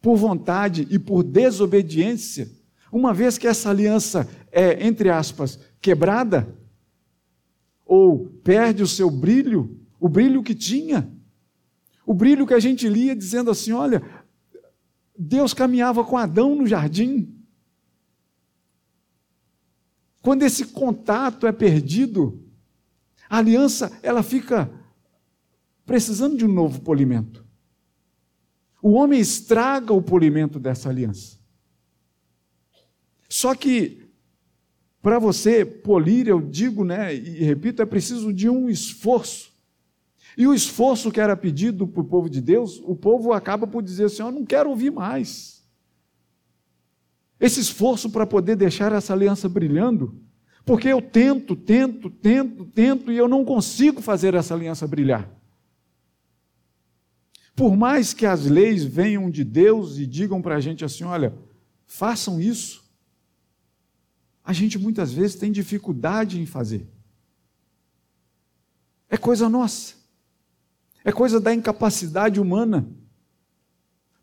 por 0.00 0.16
vontade 0.16 0.86
e 0.90 0.98
por 0.98 1.22
desobediência, 1.22 2.50
uma 2.90 3.14
vez 3.14 3.38
que 3.38 3.46
essa 3.46 3.70
aliança 3.70 4.28
é, 4.50 4.86
entre 4.86 5.08
aspas, 5.08 5.58
quebrada, 5.80 6.46
ou 7.84 8.26
perde 8.44 8.82
o 8.82 8.86
seu 8.86 9.10
brilho, 9.10 9.81
o 10.02 10.08
brilho 10.08 10.42
que 10.42 10.52
tinha, 10.52 11.08
o 12.04 12.12
brilho 12.12 12.44
que 12.44 12.54
a 12.54 12.58
gente 12.58 12.88
lia 12.88 13.14
dizendo 13.14 13.52
assim: 13.52 13.70
olha, 13.70 14.02
Deus 15.16 15.54
caminhava 15.54 16.02
com 16.02 16.18
Adão 16.18 16.56
no 16.56 16.66
jardim, 16.66 17.32
quando 20.20 20.42
esse 20.42 20.66
contato 20.66 21.46
é 21.46 21.52
perdido, 21.52 22.42
a 23.30 23.38
aliança 23.38 23.96
ela 24.02 24.24
fica 24.24 24.68
precisando 25.86 26.36
de 26.36 26.44
um 26.44 26.52
novo 26.52 26.80
polimento. 26.80 27.46
O 28.82 28.94
homem 28.94 29.20
estraga 29.20 29.92
o 29.92 30.02
polimento 30.02 30.58
dessa 30.58 30.88
aliança. 30.88 31.38
Só 33.28 33.54
que 33.54 34.10
para 35.00 35.20
você 35.20 35.64
polir, 35.64 36.26
eu 36.26 36.40
digo, 36.40 36.84
né, 36.84 37.14
e 37.14 37.44
repito, 37.44 37.80
é 37.80 37.86
preciso 37.86 38.32
de 38.32 38.48
um 38.48 38.68
esforço. 38.68 39.51
E 40.36 40.46
o 40.46 40.54
esforço 40.54 41.10
que 41.10 41.20
era 41.20 41.36
pedido 41.36 41.86
para 41.86 42.00
o 42.00 42.04
povo 42.04 42.28
de 42.28 42.40
Deus, 42.40 42.80
o 42.84 42.94
povo 42.94 43.32
acaba 43.32 43.66
por 43.66 43.82
dizer 43.82 44.04
assim: 44.04 44.22
Eu 44.22 44.32
não 44.32 44.44
quero 44.44 44.70
ouvir 44.70 44.90
mais. 44.90 45.62
Esse 47.38 47.60
esforço 47.60 48.08
para 48.08 48.26
poder 48.26 48.56
deixar 48.56 48.92
essa 48.92 49.12
aliança 49.12 49.48
brilhando, 49.48 50.22
porque 50.64 50.88
eu 50.88 51.02
tento, 51.02 51.56
tento, 51.56 52.08
tento, 52.08 52.64
tento 52.64 53.10
e 53.10 53.16
eu 53.16 53.26
não 53.26 53.44
consigo 53.44 54.00
fazer 54.00 54.34
essa 54.34 54.54
aliança 54.54 54.86
brilhar. 54.86 55.28
Por 57.54 57.76
mais 57.76 58.14
que 58.14 58.24
as 58.24 58.46
leis 58.46 58.84
venham 58.84 59.30
de 59.30 59.44
Deus 59.44 59.98
e 59.98 60.06
digam 60.06 60.40
para 60.40 60.56
a 60.56 60.60
gente 60.60 60.84
assim: 60.84 61.04
olha, 61.04 61.34
façam 61.84 62.40
isso, 62.40 62.82
a 64.44 64.52
gente 64.52 64.78
muitas 64.78 65.12
vezes 65.12 65.36
tem 65.36 65.52
dificuldade 65.52 66.40
em 66.40 66.46
fazer. 66.46 66.88
É 69.08 69.16
coisa 69.16 69.48
nossa, 69.48 69.94
é 71.04 71.12
coisa 71.12 71.40
da 71.40 71.52
incapacidade 71.54 72.40
humana. 72.40 72.88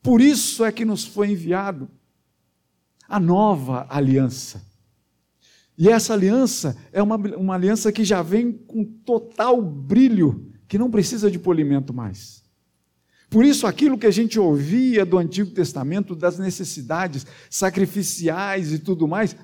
Por 0.02 0.22
isso 0.22 0.64
é 0.64 0.72
que 0.72 0.86
nos 0.86 1.06
foi 1.06 1.32
enviado 1.32 1.90
a 3.08 3.20
nova 3.20 3.86
aliança. 3.90 4.62
E 5.78 5.88
essa 5.90 6.14
aliança 6.14 6.78
é 6.92 7.02
uma, 7.02 7.16
uma 7.16 7.56
aliança 7.56 7.92
que 7.92 8.04
já 8.04 8.22
vem 8.22 8.52
com 8.52 8.84
total 8.84 9.62
brilho, 9.62 10.52
que 10.68 10.78
não 10.78 10.92
precisa 10.92 11.32
de 11.32 11.40
polimento 11.40 11.94
mais. 11.94 12.44
Por 13.30 13.46
isso, 13.46 13.68
aquilo 13.68 13.98
que 13.98 14.08
a 14.08 14.12
gente 14.12 14.40
ouvia 14.40 15.06
do 15.06 15.18
Antigo 15.18 15.52
Testamento, 15.52 16.16
das 16.16 16.40
necessidades 16.40 17.26
sacrificiais 17.50 18.74
e 18.74 18.80
tudo 18.80 19.08
mais, 19.08 19.36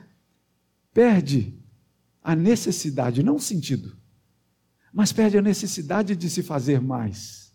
perde 0.93 1.53
a 2.23 2.35
necessidade, 2.35 3.21
não 3.21 3.35
o 3.35 3.39
sentido, 3.39 3.95
mas 4.95 5.11
perde 5.11 5.37
a 5.37 5.41
necessidade 5.41 6.15
de 6.15 6.29
se 6.29 6.41
fazer 6.41 6.79
mais. 6.79 7.53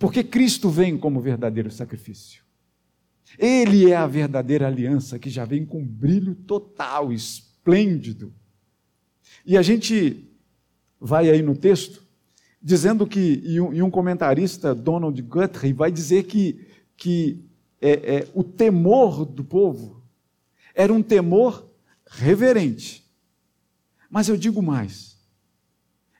Porque 0.00 0.24
Cristo 0.24 0.68
vem 0.68 0.98
como 0.98 1.20
verdadeiro 1.20 1.70
sacrifício. 1.70 2.42
Ele 3.38 3.88
é 3.88 3.94
a 3.94 4.04
verdadeira 4.08 4.66
aliança 4.66 5.16
que 5.16 5.30
já 5.30 5.44
vem 5.44 5.64
com 5.64 5.86
brilho 5.86 6.34
total, 6.34 7.12
esplêndido. 7.12 8.34
E 9.46 9.56
a 9.56 9.62
gente 9.62 10.28
vai 11.00 11.30
aí 11.30 11.40
no 11.40 11.54
texto 11.54 12.02
dizendo 12.60 13.06
que, 13.06 13.40
e 13.44 13.60
um, 13.60 13.88
comentarista, 13.88 14.74
Donald 14.74 15.22
Guthrie, 15.22 15.72
vai 15.72 15.92
dizer 15.92 16.24
que, 16.24 16.66
que 16.96 17.44
é, 17.80 17.90
é, 17.90 18.28
o 18.34 18.42
temor 18.42 19.24
do 19.24 19.44
povo 19.44 20.02
era 20.74 20.92
um 20.92 21.00
temor 21.00 21.70
reverente. 22.08 23.08
Mas 24.10 24.28
eu 24.28 24.36
digo 24.36 24.60
mais: 24.60 25.15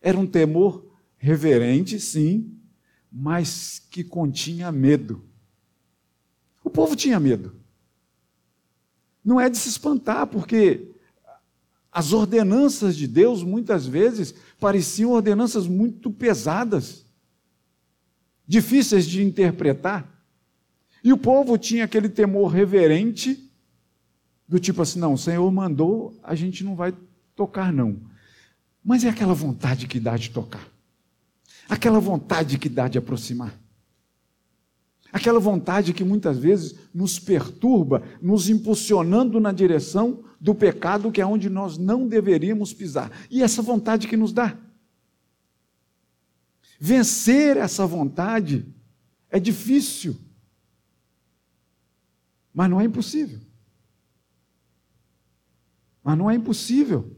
era 0.07 0.17
um 0.17 0.25
temor 0.25 0.87
reverente, 1.19 1.99
sim, 1.99 2.57
mas 3.11 3.83
que 3.91 4.05
continha 4.05 4.71
medo. 4.71 5.25
O 6.63 6.71
povo 6.71 6.95
tinha 6.95 7.19
medo. 7.19 7.57
Não 9.25 9.41
é 9.41 9.51
de 9.51 9.59
se 9.59 9.69
espantar, 9.69 10.29
porque 10.29 10.95
as 11.91 12.13
ordenanças 12.13 12.97
de 12.97 13.09
Deus 13.09 13.43
muitas 13.43 13.85
vezes 13.85 14.33
pareciam 14.61 15.11
ordenanças 15.11 15.67
muito 15.67 16.09
pesadas, 16.09 17.05
difíceis 18.47 19.07
de 19.09 19.25
interpretar. 19.25 20.25
E 21.03 21.13
o 21.13 21.19
povo 21.19 21.59
tinha 21.59 21.85
aquele 21.85 22.09
temor 22.09 22.53
reverente, 22.53 23.53
do 24.47 24.61
tipo 24.61 24.83
assim: 24.83 25.01
não, 25.01 25.15
o 25.15 25.19
Senhor 25.19 25.51
mandou, 25.51 26.17
a 26.23 26.37
gente 26.37 26.63
não 26.63 26.77
vai 26.77 26.95
tocar, 27.35 27.73
não. 27.73 28.15
Mas 28.87 29.03
é 29.03 29.09
aquela 29.09 29.35
vontade 29.35 29.89
que 29.89 29.99
dá 29.99 30.17
de 30.17 30.31
tocar, 30.31 30.65
aquela 31.69 31.99
vontade 31.99 32.57
que 32.57 32.69
dá 32.69 32.87
de 32.87 32.97
aproximar. 32.97 33.53
Aquela 35.13 35.41
vontade 35.41 35.93
que 35.93 36.05
muitas 36.05 36.39
vezes 36.39 36.79
nos 36.95 37.19
perturba, 37.19 38.03
nos 38.23 38.49
impulsionando 38.49 39.41
na 39.41 39.51
direção 39.51 40.23
do 40.41 40.55
pecado 40.55 41.11
que 41.11 41.21
é 41.21 41.27
onde 41.27 41.51
nós 41.51 41.77
não 41.79 42.07
deveríamos 42.07 42.73
pisar. 42.73 43.11
E 43.29 43.43
essa 43.43 43.61
vontade 43.61 44.07
que 44.07 44.17
nos 44.17 44.33
dá. 44.33 44.57
Vencer 46.79 47.57
essa 47.57 47.87
vontade 47.87 48.73
é 49.31 49.41
difícil, 49.41 50.17
mas 52.55 52.71
não 52.71 52.81
é 52.81 52.85
impossível. 52.85 53.41
Mas 56.05 56.17
não 56.17 56.31
é 56.31 56.35
impossível. 56.35 57.16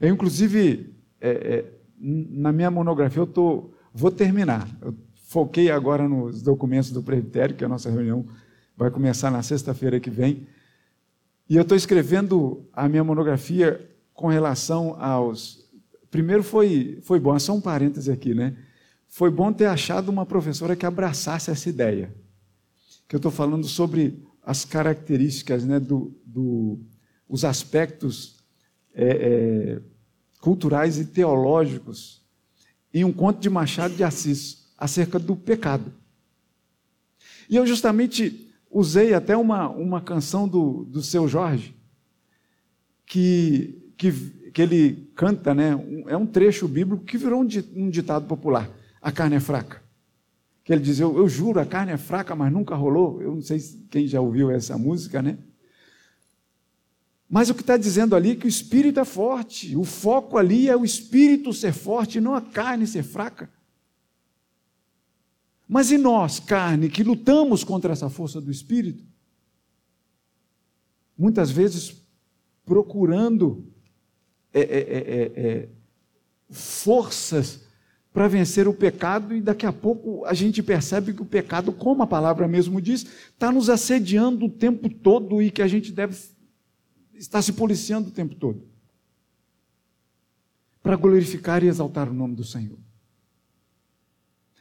Eu, 0.00 0.08
inclusive, 0.08 0.94
é, 1.20 1.30
é, 1.30 1.64
na 1.98 2.50
minha 2.50 2.70
monografia, 2.70 3.20
eu 3.20 3.26
tô, 3.26 3.70
vou 3.92 4.10
terminar. 4.10 4.66
Eu 4.80 4.96
foquei 5.28 5.70
agora 5.70 6.08
nos 6.08 6.42
documentos 6.42 6.90
do 6.90 7.02
presbitério, 7.02 7.54
que 7.54 7.64
a 7.64 7.68
nossa 7.68 7.90
reunião 7.90 8.26
vai 8.76 8.90
começar 8.90 9.30
na 9.30 9.42
sexta-feira 9.42 10.00
que 10.00 10.08
vem. 10.08 10.46
E 11.48 11.56
eu 11.56 11.62
estou 11.62 11.76
escrevendo 11.76 12.66
a 12.72 12.88
minha 12.88 13.04
monografia 13.04 13.88
com 14.14 14.28
relação 14.28 14.96
aos. 14.98 15.68
Primeiro 16.10 16.42
foi, 16.42 16.98
foi 17.02 17.20
bom, 17.20 17.36
é 17.36 17.38
só 17.38 17.52
um 17.52 17.60
parêntese 17.60 18.10
aqui, 18.10 18.34
né? 18.34 18.56
Foi 19.06 19.30
bom 19.30 19.52
ter 19.52 19.66
achado 19.66 20.08
uma 20.08 20.24
professora 20.24 20.74
que 20.74 20.86
abraçasse 20.86 21.50
essa 21.50 21.68
ideia. 21.68 22.14
Que 23.06 23.16
eu 23.16 23.18
estou 23.18 23.30
falando 23.30 23.66
sobre 23.66 24.22
as 24.42 24.64
características, 24.64 25.64
né, 25.64 25.78
do, 25.78 26.16
do, 26.24 26.80
os 27.28 27.44
aspectos 27.44 28.39
é, 28.94 29.06
é, 29.06 29.82
culturais 30.40 30.98
e 30.98 31.04
teológicos 31.04 32.20
em 32.92 33.04
um 33.04 33.12
conto 33.12 33.40
de 33.40 33.48
Machado 33.48 33.94
de 33.94 34.02
Assis 34.02 34.72
acerca 34.76 35.18
do 35.18 35.36
pecado. 35.36 35.92
E 37.48 37.56
eu 37.56 37.66
justamente 37.66 38.48
usei 38.70 39.12
até 39.14 39.36
uma, 39.36 39.68
uma 39.68 40.00
canção 40.00 40.48
do, 40.48 40.84
do 40.84 41.02
seu 41.02 41.26
Jorge, 41.26 41.74
que, 43.04 43.92
que, 43.96 44.12
que 44.52 44.62
ele 44.62 45.10
canta, 45.16 45.52
né? 45.52 45.72
É 46.06 46.16
um 46.16 46.26
trecho 46.26 46.68
bíblico 46.68 47.04
que 47.04 47.18
virou 47.18 47.42
um, 47.42 47.48
um, 47.74 47.90
ditado 47.90 48.26
popular: 48.26 48.70
a 49.02 49.10
carne 49.10 49.36
é 49.36 49.40
fraca. 49.40 49.82
Que 50.64 50.72
ele 50.72 50.80
diz: 50.82 51.00
eu, 51.00 51.16
eu 51.18 51.28
juro, 51.28 51.58
a 51.58 51.66
carne 51.66 51.92
é 51.92 51.96
fraca, 51.96 52.36
mas 52.36 52.52
nunca 52.52 52.76
rolou. 52.76 53.20
Eu 53.20 53.34
não 53.34 53.42
sei 53.42 53.58
quem 53.90 54.06
já 54.06 54.20
ouviu 54.20 54.50
essa 54.50 54.78
música, 54.78 55.20
né? 55.20 55.38
Mas 57.30 57.48
o 57.48 57.54
que 57.54 57.60
está 57.60 57.76
dizendo 57.76 58.16
ali 58.16 58.32
é 58.32 58.34
que 58.34 58.46
o 58.46 58.48
espírito 58.48 58.98
é 58.98 59.04
forte, 59.04 59.76
o 59.76 59.84
foco 59.84 60.36
ali 60.36 60.68
é 60.68 60.76
o 60.76 60.84
espírito 60.84 61.52
ser 61.52 61.72
forte, 61.72 62.20
não 62.20 62.34
a 62.34 62.40
carne 62.40 62.88
ser 62.88 63.04
fraca. 63.04 63.48
Mas 65.68 65.92
e 65.92 65.96
nós, 65.96 66.40
carne, 66.40 66.90
que 66.90 67.04
lutamos 67.04 67.62
contra 67.62 67.92
essa 67.92 68.10
força 68.10 68.40
do 68.40 68.50
espírito? 68.50 69.04
Muitas 71.16 71.52
vezes 71.52 71.94
procurando 72.64 73.72
é, 74.52 74.60
é, 74.60 74.80
é, 74.80 75.32
é 75.36 75.68
forças 76.50 77.60
para 78.12 78.26
vencer 78.26 78.66
o 78.66 78.74
pecado, 78.74 79.36
e 79.36 79.40
daqui 79.40 79.64
a 79.64 79.72
pouco 79.72 80.24
a 80.24 80.34
gente 80.34 80.64
percebe 80.64 81.14
que 81.14 81.22
o 81.22 81.26
pecado, 81.26 81.72
como 81.72 82.02
a 82.02 82.08
palavra 82.08 82.48
mesmo 82.48 82.80
diz, 82.80 83.06
está 83.28 83.52
nos 83.52 83.70
assediando 83.70 84.46
o 84.46 84.50
tempo 84.50 84.88
todo 84.88 85.40
e 85.40 85.48
que 85.48 85.62
a 85.62 85.68
gente 85.68 85.92
deve 85.92 86.16
estar 87.20 87.42
se 87.42 87.52
policiando 87.52 88.08
o 88.08 88.12
tempo 88.12 88.34
todo 88.34 88.68
para 90.82 90.96
glorificar 90.96 91.62
e 91.62 91.68
exaltar 91.68 92.08
o 92.08 92.14
nome 92.14 92.34
do 92.34 92.42
Senhor. 92.42 92.78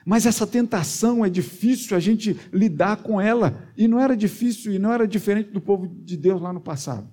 Mas 0.06 0.26
essa 0.26 0.46
tentação 0.46 1.24
é 1.24 1.30
difícil 1.30 1.96
a 1.96 2.00
gente 2.00 2.38
lidar 2.52 2.98
com 2.98 3.22
ela, 3.22 3.72
e 3.78 3.88
não 3.88 4.00
era 4.00 4.18
difícil 4.18 4.74
e 4.74 4.80
não 4.80 4.92
era 4.92 5.08
diferente 5.08 5.52
do 5.52 5.62
povo 5.62 5.88
de 5.88 6.18
Deus 6.18 6.42
lá 6.42 6.52
no 6.52 6.60
passado. 6.60 7.08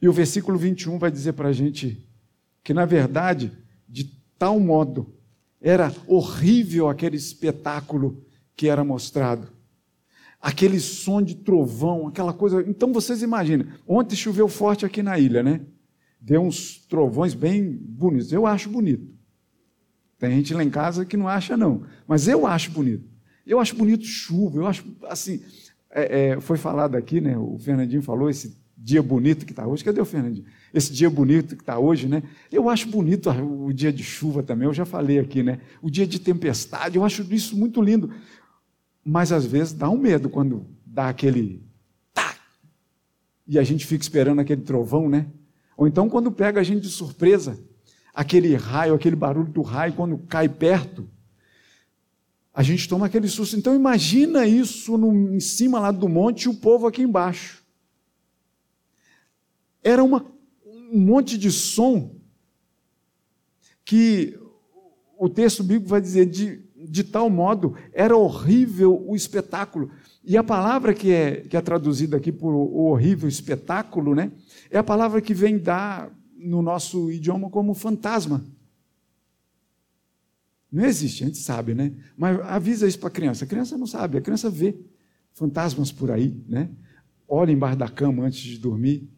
E 0.00 0.08
o 0.08 0.12
versículo 0.12 0.58
21 0.58 0.98
vai 0.98 1.10
dizer 1.10 1.32
para 1.32 1.48
a 1.48 1.52
gente 1.52 2.06
que, 2.62 2.74
na 2.74 2.84
verdade, 2.84 3.50
de 3.88 4.04
tal 4.38 4.60
modo, 4.60 5.14
era 5.60 5.92
horrível 6.06 6.88
aquele 6.88 7.16
espetáculo 7.16 8.24
que 8.54 8.68
era 8.68 8.84
mostrado. 8.84 9.55
Aquele 10.46 10.78
som 10.78 11.20
de 11.20 11.34
trovão, 11.34 12.06
aquela 12.06 12.32
coisa. 12.32 12.64
Então 12.68 12.92
vocês 12.92 13.20
imaginem, 13.20 13.66
ontem 13.84 14.14
choveu 14.14 14.46
forte 14.46 14.86
aqui 14.86 15.02
na 15.02 15.18
ilha, 15.18 15.42
né? 15.42 15.62
Deu 16.20 16.40
uns 16.40 16.86
trovões 16.86 17.34
bem 17.34 17.68
bonitos. 17.68 18.32
Eu 18.32 18.46
acho 18.46 18.68
bonito. 18.68 19.12
Tem 20.20 20.30
gente 20.36 20.54
lá 20.54 20.62
em 20.62 20.70
casa 20.70 21.04
que 21.04 21.16
não 21.16 21.26
acha, 21.26 21.56
não. 21.56 21.82
Mas 22.06 22.28
eu 22.28 22.46
acho 22.46 22.70
bonito. 22.70 23.10
Eu 23.44 23.58
acho 23.58 23.74
bonito 23.74 24.04
chuva. 24.04 24.58
Eu 24.58 24.68
acho, 24.68 24.84
assim, 25.08 25.42
é, 25.90 26.28
é, 26.28 26.40
foi 26.40 26.56
falado 26.56 26.94
aqui, 26.94 27.20
né? 27.20 27.36
O 27.36 27.58
Fernandinho 27.58 28.00
falou 28.00 28.30
esse 28.30 28.56
dia 28.78 29.02
bonito 29.02 29.44
que 29.46 29.50
está 29.50 29.66
hoje. 29.66 29.82
Cadê 29.82 30.00
o 30.00 30.04
Fernandinho? 30.04 30.46
Esse 30.72 30.92
dia 30.92 31.10
bonito 31.10 31.56
que 31.56 31.62
está 31.62 31.76
hoje, 31.76 32.06
né? 32.06 32.22
Eu 32.52 32.70
acho 32.70 32.86
bonito 32.86 33.30
o 33.30 33.72
dia 33.72 33.92
de 33.92 34.04
chuva 34.04 34.44
também. 34.44 34.68
Eu 34.68 34.74
já 34.74 34.84
falei 34.84 35.18
aqui, 35.18 35.42
né? 35.42 35.58
O 35.82 35.90
dia 35.90 36.06
de 36.06 36.20
tempestade. 36.20 36.94
Eu 36.94 37.04
acho 37.04 37.26
isso 37.34 37.56
muito 37.56 37.82
lindo. 37.82 38.12
Mas 39.08 39.30
às 39.30 39.46
vezes 39.46 39.72
dá 39.72 39.88
um 39.88 39.96
medo 39.96 40.28
quando 40.28 40.66
dá 40.84 41.08
aquele 41.08 41.62
tá 42.12 42.36
e 43.46 43.56
a 43.56 43.62
gente 43.62 43.86
fica 43.86 44.02
esperando 44.02 44.40
aquele 44.40 44.62
trovão, 44.62 45.08
né? 45.08 45.28
Ou 45.76 45.86
então, 45.86 46.10
quando 46.10 46.32
pega 46.32 46.58
a 46.58 46.64
gente 46.64 46.82
de 46.82 46.88
surpresa, 46.88 47.56
aquele 48.12 48.56
raio, 48.56 48.94
aquele 48.94 49.14
barulho 49.14 49.52
do 49.52 49.62
raio, 49.62 49.92
quando 49.92 50.18
cai 50.18 50.48
perto, 50.48 51.08
a 52.52 52.64
gente 52.64 52.88
toma 52.88 53.06
aquele 53.06 53.28
susto. 53.28 53.56
Então, 53.56 53.76
imagina 53.76 54.44
isso 54.44 54.98
no, 54.98 55.36
em 55.36 55.38
cima 55.38 55.78
lá 55.78 55.92
do 55.92 56.08
monte 56.08 56.44
e 56.44 56.48
o 56.48 56.54
povo 56.54 56.88
aqui 56.88 57.02
embaixo. 57.02 57.62
Era 59.84 60.02
uma, 60.02 60.26
um 60.66 60.98
monte 60.98 61.38
de 61.38 61.52
som 61.52 62.16
que 63.84 64.36
o 65.16 65.28
texto 65.28 65.62
bíblico 65.62 65.88
vai 65.88 66.00
dizer 66.00 66.26
de, 66.26 66.65
de 66.88 67.04
tal 67.04 67.28
modo, 67.28 67.74
era 67.92 68.16
horrível 68.16 69.02
o 69.06 69.14
espetáculo. 69.14 69.90
E 70.24 70.36
a 70.36 70.42
palavra 70.42 70.92
que 70.92 71.12
é, 71.12 71.42
que 71.42 71.56
é 71.56 71.60
traduzida 71.60 72.16
aqui 72.16 72.32
por 72.32 72.52
o 72.52 72.86
horrível 72.86 73.28
espetáculo, 73.28 74.14
né? 74.14 74.32
É 74.70 74.78
a 74.78 74.84
palavra 74.84 75.20
que 75.20 75.32
vem 75.32 75.58
dar 75.58 76.10
no 76.36 76.62
nosso 76.62 77.10
idioma 77.10 77.48
como 77.48 77.74
fantasma. 77.74 78.44
Não 80.70 80.84
existe, 80.84 81.22
a 81.22 81.26
gente 81.26 81.38
sabe, 81.38 81.74
né? 81.74 81.92
Mas 82.16 82.40
avisa 82.40 82.88
isso 82.88 82.98
para 82.98 83.08
a 83.08 83.12
criança. 83.12 83.44
A 83.44 83.48
criança 83.48 83.78
não 83.78 83.86
sabe, 83.86 84.18
a 84.18 84.20
criança 84.20 84.50
vê 84.50 84.76
fantasmas 85.32 85.92
por 85.92 86.10
aí, 86.10 86.42
né? 86.48 86.70
Olha 87.28 87.52
embaixo 87.52 87.78
da 87.78 87.88
cama 87.88 88.24
antes 88.24 88.40
de 88.40 88.58
dormir. 88.58 89.08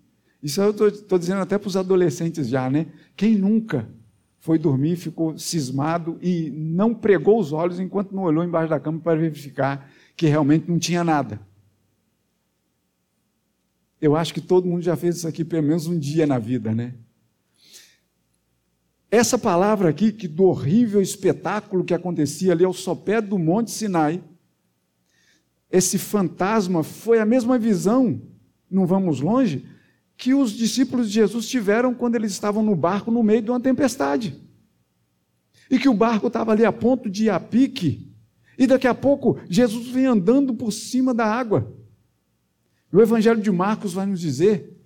Isso 0.43 0.61
eu 0.61 0.89
estou 0.89 1.19
dizendo 1.19 1.41
até 1.41 1.59
para 1.59 1.69
os 1.69 1.77
adolescentes 1.77 2.49
já, 2.49 2.69
né? 2.71 2.87
Quem 3.17 3.37
nunca 3.37 3.89
foi 4.39 4.59
dormir, 4.59 4.97
ficou 4.97 5.37
cismado 5.39 6.19
e 6.23 6.51
não 6.51 6.95
pregou 6.95 7.39
os 7.39 7.53
olhos 7.53 7.81
enquanto 7.81 8.15
não 8.15 8.23
olhou 8.23 8.45
embaixo 8.45 8.71
da 8.71 8.81
cama 8.81 9.01
para 9.01 9.19
verificar 9.19 9.91
que 10.17 10.27
realmente 10.27 10.69
não 10.69 10.79
tinha 10.79 11.03
nada. 11.03 11.41
Eu 14.01 14.15
acho 14.15 14.33
que 14.33 14.41
todo 14.41 14.69
mundo 14.69 14.83
já 14.83 14.97
fez 14.97 15.17
isso 15.17 15.29
aqui 15.29 15.45
pelo 15.45 15.67
menos 15.67 15.87
um 15.87 15.99
dia 15.99 16.27
na 16.27 16.39
vida, 16.39 16.73
né? 16.73 16.95
Essa 19.11 19.39
palavra 19.39 19.89
aqui, 19.89 20.13
que 20.13 20.29
do 20.29 20.45
horrível 20.45 21.01
espetáculo 21.01 21.85
que 21.85 21.95
acontecia 21.95 22.53
ali 22.53 22.65
ao 22.65 22.75
sopé 22.75 23.21
do 23.21 23.39
Monte 23.39 23.71
Sinai, 23.71 24.23
esse 25.71 25.99
fantasma 25.99 26.83
foi 26.83 27.19
a 27.19 27.25
mesma 27.25 27.59
visão, 27.59 28.21
não 28.71 28.87
vamos 28.87 29.21
longe, 29.21 29.67
que 30.19 30.35
os 30.35 30.51
discípulos 30.51 31.07
de 31.07 31.15
Jesus 31.15 31.49
tiveram 31.49 31.95
quando 31.95 32.17
eles 32.17 32.33
estavam 32.33 32.61
no 32.61 32.75
barco 32.75 33.09
no 33.09 33.23
meio 33.23 33.41
de 33.41 33.51
uma 33.51 33.61
tempestade. 33.61 34.37
E 35.71 35.79
que 35.79 35.89
o 35.89 35.95
barco 35.95 36.27
estava 36.27 36.51
ali 36.51 36.65
a 36.65 36.73
ponto 36.73 37.09
de 37.09 37.27
ir 37.27 37.31
a 37.31 37.39
pique, 37.39 38.13
e 38.59 38.67
daqui 38.67 38.89
a 38.89 38.95
pouco 38.95 39.39
Jesus 39.49 39.87
vem 39.87 40.07
andando 40.07 40.53
por 40.53 40.73
cima 40.73 41.15
da 41.15 41.25
água. 41.25 41.73
O 42.93 43.01
Evangelho 43.01 43.41
de 43.41 43.51
Marcos 43.53 43.93
vai 43.93 44.07
nos 44.07 44.19
dizer 44.19 44.77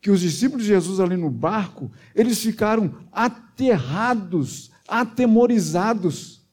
que 0.00 0.10
os 0.10 0.20
discípulos 0.20 0.62
de 0.62 0.68
Jesus 0.68 1.00
ali 1.00 1.16
no 1.16 1.30
barco, 1.30 1.90
eles 2.14 2.40
ficaram 2.40 2.94
aterrados, 3.10 4.70
atemorizados 4.86 6.46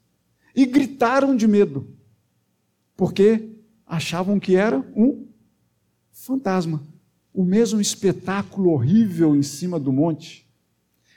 e 0.55 0.65
gritaram 0.65 1.35
de 1.35 1.47
medo, 1.47 1.95
porque 2.97 3.51
achavam 3.85 4.39
que 4.39 4.55
era 4.55 4.79
um 4.95 5.27
fantasma. 6.11 6.90
O 7.33 7.43
mesmo 7.43 7.79
espetáculo 7.79 8.71
horrível 8.71 9.35
em 9.35 9.43
cima 9.43 9.79
do 9.79 9.91
monte. 9.91 10.49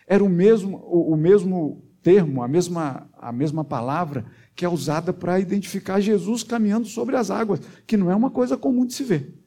Era 0.06 0.22
o 0.22 0.28
mesmo, 0.28 0.78
o, 0.78 1.12
o 1.12 1.16
mesmo 1.16 1.82
termo, 2.02 2.42
a 2.42 2.48
mesma, 2.48 3.08
a 3.14 3.32
mesma 3.32 3.64
palavra 3.64 4.26
que 4.54 4.64
é 4.64 4.68
usada 4.68 5.12
para 5.12 5.40
identificar 5.40 6.00
Jesus 6.00 6.42
caminhando 6.42 6.86
sobre 6.86 7.16
as 7.16 7.30
águas, 7.30 7.60
que 7.86 7.96
não 7.96 8.10
é 8.10 8.14
uma 8.14 8.30
coisa 8.30 8.56
comum 8.56 8.86
de 8.86 8.94
se 8.94 9.02
ver. 9.02 9.42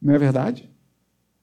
Não 0.00 0.14
é 0.14 0.18
verdade? 0.18 0.70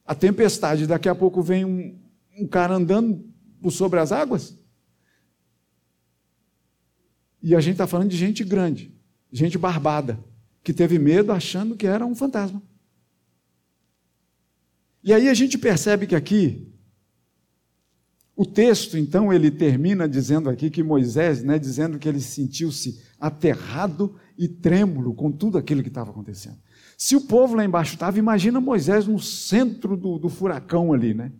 A 0.05 0.13
tempestade, 0.13 0.85
daqui 0.85 1.09
a 1.09 1.15
pouco 1.15 1.41
vem 1.41 1.65
um, 1.65 1.99
um 2.37 2.47
cara 2.47 2.75
andando 2.75 3.25
por 3.61 3.71
sobre 3.71 3.99
as 3.99 4.11
águas. 4.11 4.57
E 7.41 7.55
a 7.55 7.59
gente 7.59 7.73
está 7.73 7.87
falando 7.87 8.09
de 8.09 8.17
gente 8.17 8.43
grande, 8.43 8.95
gente 9.31 9.57
barbada, 9.57 10.19
que 10.63 10.73
teve 10.73 10.99
medo 10.99 11.31
achando 11.31 11.75
que 11.75 11.87
era 11.87 12.05
um 12.05 12.15
fantasma. 12.15 12.61
E 15.05 15.13
aí 15.13 15.29
a 15.29 15.35
gente 15.35 15.55
percebe 15.55 16.07
que 16.07 16.15
aqui, 16.15 16.67
o 18.35 18.43
texto, 18.43 18.97
então, 18.97 19.31
ele 19.31 19.51
termina 19.51 20.09
dizendo 20.09 20.49
aqui 20.49 20.71
que 20.71 20.81
Moisés, 20.81 21.43
né, 21.43 21.59
dizendo 21.59 21.99
que 21.99 22.09
ele 22.09 22.19
sentiu-se 22.19 22.99
aterrado 23.19 24.15
e 24.35 24.47
trêmulo 24.47 25.13
com 25.13 25.31
tudo 25.31 25.59
aquilo 25.59 25.83
que 25.83 25.89
estava 25.89 26.09
acontecendo. 26.09 26.57
Se 26.97 27.15
o 27.15 27.21
povo 27.21 27.55
lá 27.55 27.63
embaixo 27.63 27.93
estava, 27.93 28.17
imagina 28.17 28.59
Moisés 28.59 29.05
no 29.05 29.19
centro 29.19 29.95
do, 29.95 30.17
do 30.17 30.27
furacão 30.27 30.91
ali, 30.91 31.13
né? 31.13 31.31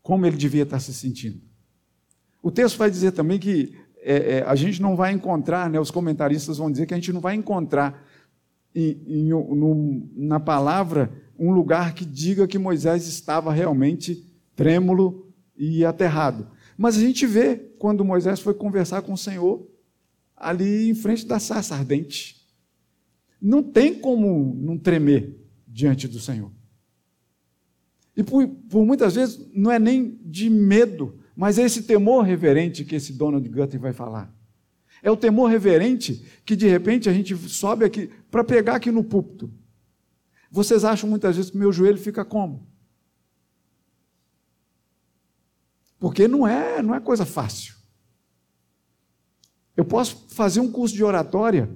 Como 0.00 0.24
ele 0.24 0.38
devia 0.38 0.62
estar 0.62 0.80
se 0.80 0.94
sentindo. 0.94 1.42
O 2.42 2.50
texto 2.50 2.78
vai 2.78 2.90
dizer 2.90 3.12
também 3.12 3.38
que 3.38 3.76
é, 4.00 4.38
é, 4.38 4.42
a 4.42 4.54
gente 4.54 4.80
não 4.80 4.96
vai 4.96 5.12
encontrar, 5.12 5.68
né, 5.68 5.78
os 5.78 5.90
comentaristas 5.90 6.56
vão 6.56 6.72
dizer 6.72 6.86
que 6.86 6.94
a 6.94 6.96
gente 6.96 7.12
não 7.12 7.20
vai 7.20 7.34
encontrar 7.34 8.06
em, 8.74 9.02
em, 9.06 9.28
no, 9.28 10.08
na 10.16 10.40
palavra 10.40 11.27
um 11.38 11.52
lugar 11.52 11.94
que 11.94 12.04
diga 12.04 12.48
que 12.48 12.58
Moisés 12.58 13.06
estava 13.06 13.52
realmente 13.52 14.26
trêmulo 14.56 15.32
e 15.56 15.84
aterrado. 15.84 16.48
Mas 16.76 16.96
a 16.96 17.00
gente 17.00 17.26
vê 17.26 17.56
quando 17.78 18.04
Moisés 18.04 18.40
foi 18.40 18.54
conversar 18.54 19.02
com 19.02 19.12
o 19.12 19.18
Senhor, 19.18 19.66
ali 20.36 20.90
em 20.90 20.94
frente 20.94 21.26
da 21.26 21.38
sarça 21.38 21.74
ardente. 21.74 22.46
Não 23.40 23.62
tem 23.62 23.94
como 23.94 24.54
não 24.60 24.76
tremer 24.76 25.36
diante 25.66 26.08
do 26.08 26.18
Senhor. 26.18 26.50
E 28.16 28.22
por, 28.22 28.46
por, 28.48 28.84
muitas 28.84 29.14
vezes 29.14 29.48
não 29.54 29.70
é 29.70 29.78
nem 29.78 30.18
de 30.24 30.50
medo, 30.50 31.20
mas 31.36 31.58
é 31.58 31.62
esse 31.62 31.84
temor 31.84 32.24
reverente 32.24 32.84
que 32.84 32.96
esse 32.96 33.12
Donald 33.12 33.48
Guthrie 33.48 33.78
vai 33.78 33.92
falar. 33.92 34.34
É 35.00 35.10
o 35.10 35.16
temor 35.16 35.48
reverente 35.48 36.24
que 36.44 36.56
de 36.56 36.66
repente 36.66 37.08
a 37.08 37.12
gente 37.12 37.36
sobe 37.48 37.84
aqui 37.84 38.10
para 38.28 38.42
pegar 38.42 38.74
aqui 38.74 38.90
no 38.90 39.04
púlpito. 39.04 39.48
Vocês 40.50 40.84
acham 40.84 41.08
muitas 41.08 41.36
vezes 41.36 41.50
que 41.50 41.58
meu 41.58 41.72
joelho 41.72 41.98
fica 41.98 42.24
como? 42.24 42.66
Porque 45.98 46.28
não 46.28 46.46
é, 46.46 46.82
não 46.82 46.94
é 46.94 47.00
coisa 47.00 47.26
fácil. 47.26 47.74
Eu 49.76 49.84
posso 49.84 50.26
fazer 50.28 50.60
um 50.60 50.70
curso 50.70 50.94
de 50.94 51.04
oratória 51.04 51.70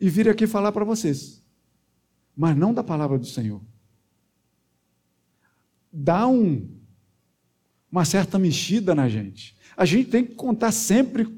e 0.00 0.08
vir 0.08 0.28
aqui 0.28 0.46
falar 0.46 0.72
para 0.72 0.84
vocês, 0.84 1.42
mas 2.36 2.56
não 2.56 2.74
da 2.74 2.82
palavra 2.82 3.18
do 3.18 3.26
Senhor 3.26 3.60
dá 5.94 6.26
um, 6.26 6.68
uma 7.90 8.04
certa 8.04 8.36
mexida 8.36 8.94
na 8.94 9.08
gente. 9.08 9.56
A 9.76 9.84
gente 9.84 10.10
tem 10.10 10.24
que 10.26 10.34
contar 10.34 10.72
sempre 10.72 11.32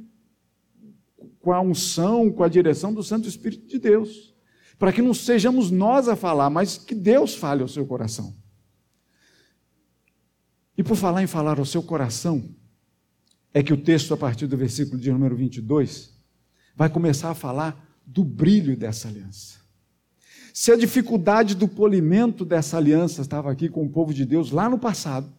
com 1.40 1.52
a 1.52 1.61
unção, 1.61 2.33
com 2.33 2.42
a 2.42 2.48
direção 2.48 2.92
do 2.92 3.02
Santo 3.02 3.29
Espírito 3.29 3.66
de 3.66 3.79
Deus, 3.79 4.35
para 4.78 4.92
que 4.92 5.02
não 5.02 5.14
sejamos 5.14 5.70
nós 5.70 6.08
a 6.08 6.16
falar, 6.16 6.50
mas 6.50 6.76
que 6.76 6.94
Deus 6.94 7.34
fale 7.34 7.62
ao 7.62 7.68
seu 7.68 7.86
coração. 7.86 8.34
E 10.76 10.82
por 10.82 10.96
falar 10.96 11.22
em 11.22 11.26
falar 11.26 11.58
ao 11.58 11.64
seu 11.64 11.82
coração, 11.82 12.44
é 13.54 13.62
que 13.62 13.72
o 13.72 13.76
texto, 13.76 14.12
a 14.12 14.16
partir 14.16 14.46
do 14.46 14.56
versículo 14.56 15.00
de 15.00 15.10
número 15.10 15.34
22, 15.34 16.14
vai 16.74 16.90
começar 16.90 17.30
a 17.30 17.34
falar 17.34 17.82
do 18.04 18.22
brilho 18.22 18.76
dessa 18.76 19.08
aliança. 19.08 19.58
Se 20.52 20.70
a 20.70 20.76
dificuldade 20.76 21.54
do 21.54 21.66
polimento 21.66 22.44
dessa 22.44 22.76
aliança 22.76 23.22
estava 23.22 23.50
aqui 23.50 23.68
com 23.68 23.84
o 23.84 23.88
povo 23.88 24.12
de 24.12 24.24
Deus 24.24 24.50
lá 24.50 24.68
no 24.68 24.78
passado, 24.78 25.32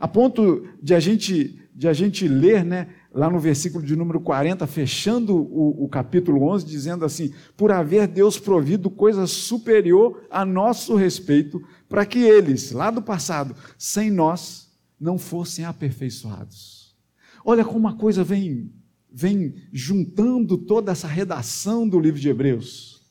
a 0.00 0.08
ponto 0.08 0.66
de 0.82 0.94
a 0.94 1.00
gente, 1.00 1.58
de 1.74 1.86
a 1.86 1.92
gente 1.92 2.26
ler, 2.26 2.64
né, 2.64 2.88
lá 3.14 3.28
no 3.28 3.38
versículo 3.38 3.84
de 3.84 3.94
número 3.94 4.20
40, 4.20 4.66
fechando 4.66 5.36
o, 5.36 5.84
o 5.84 5.88
capítulo 5.88 6.42
11, 6.50 6.64
dizendo 6.64 7.04
assim: 7.04 7.32
Por 7.56 7.70
haver 7.70 8.06
Deus 8.06 8.38
provido 8.38 8.90
coisa 8.90 9.26
superior 9.26 10.24
a 10.30 10.44
nosso 10.44 10.94
respeito, 10.96 11.62
para 11.88 12.06
que 12.06 12.18
eles, 12.18 12.72
lá 12.72 12.90
do 12.90 13.02
passado, 13.02 13.54
sem 13.76 14.10
nós, 14.10 14.70
não 14.98 15.18
fossem 15.18 15.64
aperfeiçoados. 15.64 16.96
Olha 17.44 17.64
como 17.64 17.78
uma 17.78 17.96
coisa 17.96 18.22
vem, 18.22 18.72
vem 19.10 19.54
juntando 19.72 20.56
toda 20.56 20.92
essa 20.92 21.08
redação 21.08 21.88
do 21.88 22.00
livro 22.00 22.20
de 22.20 22.28
Hebreus. 22.28 23.02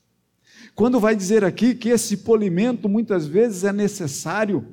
Quando 0.74 0.98
vai 0.98 1.14
dizer 1.14 1.44
aqui 1.44 1.74
que 1.74 1.90
esse 1.90 2.18
polimento 2.18 2.88
muitas 2.88 3.26
vezes 3.26 3.62
é 3.62 3.72
necessário 3.72 4.66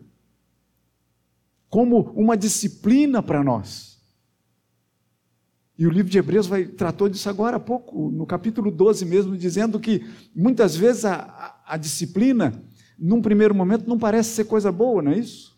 como 1.70 2.12
uma 2.16 2.38
disciplina 2.38 3.22
para 3.22 3.44
nós. 3.44 3.89
E 5.80 5.88
o 5.88 5.90
livro 5.90 6.12
de 6.12 6.18
Hebreus 6.18 6.46
vai, 6.46 6.66
tratou 6.66 7.08
disso 7.08 7.30
agora 7.30 7.56
há 7.56 7.60
pouco, 7.60 8.12
no 8.12 8.26
capítulo 8.26 8.70
12 8.70 9.06
mesmo, 9.06 9.38
dizendo 9.38 9.80
que 9.80 10.06
muitas 10.36 10.76
vezes 10.76 11.06
a, 11.06 11.16
a, 11.16 11.76
a 11.76 11.78
disciplina, 11.78 12.62
num 13.00 13.22
primeiro 13.22 13.56
momento, 13.56 13.88
não 13.88 13.98
parece 13.98 14.32
ser 14.32 14.44
coisa 14.44 14.74
boa, 14.74 15.02
não 15.02 15.14
é 15.14 15.20
isso? 15.20 15.58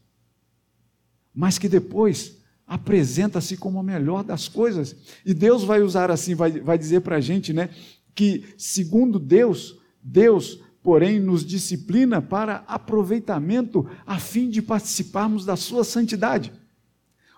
Mas 1.33 1.57
que 1.57 1.67
depois 1.67 2.37
apresenta-se 2.67 3.57
como 3.57 3.79
a 3.79 3.83
melhor 3.83 4.23
das 4.23 4.47
coisas. 4.47 4.95
E 5.25 5.33
Deus 5.33 5.63
vai 5.63 5.81
usar 5.81 6.11
assim, 6.11 6.35
vai, 6.35 6.51
vai 6.51 6.77
dizer 6.77 7.01
para 7.01 7.15
a 7.15 7.19
gente, 7.19 7.51
né, 7.51 7.71
que 8.13 8.53
segundo 8.59 9.17
Deus, 9.17 9.75
Deus, 10.03 10.59
porém, 10.83 11.19
nos 11.19 11.43
disciplina 11.43 12.21
para 12.21 12.63
aproveitamento 12.67 13.89
a 14.05 14.19
fim 14.19 14.51
de 14.51 14.61
participarmos 14.61 15.45
da 15.45 15.55
sua 15.55 15.83
santidade. 15.83 16.53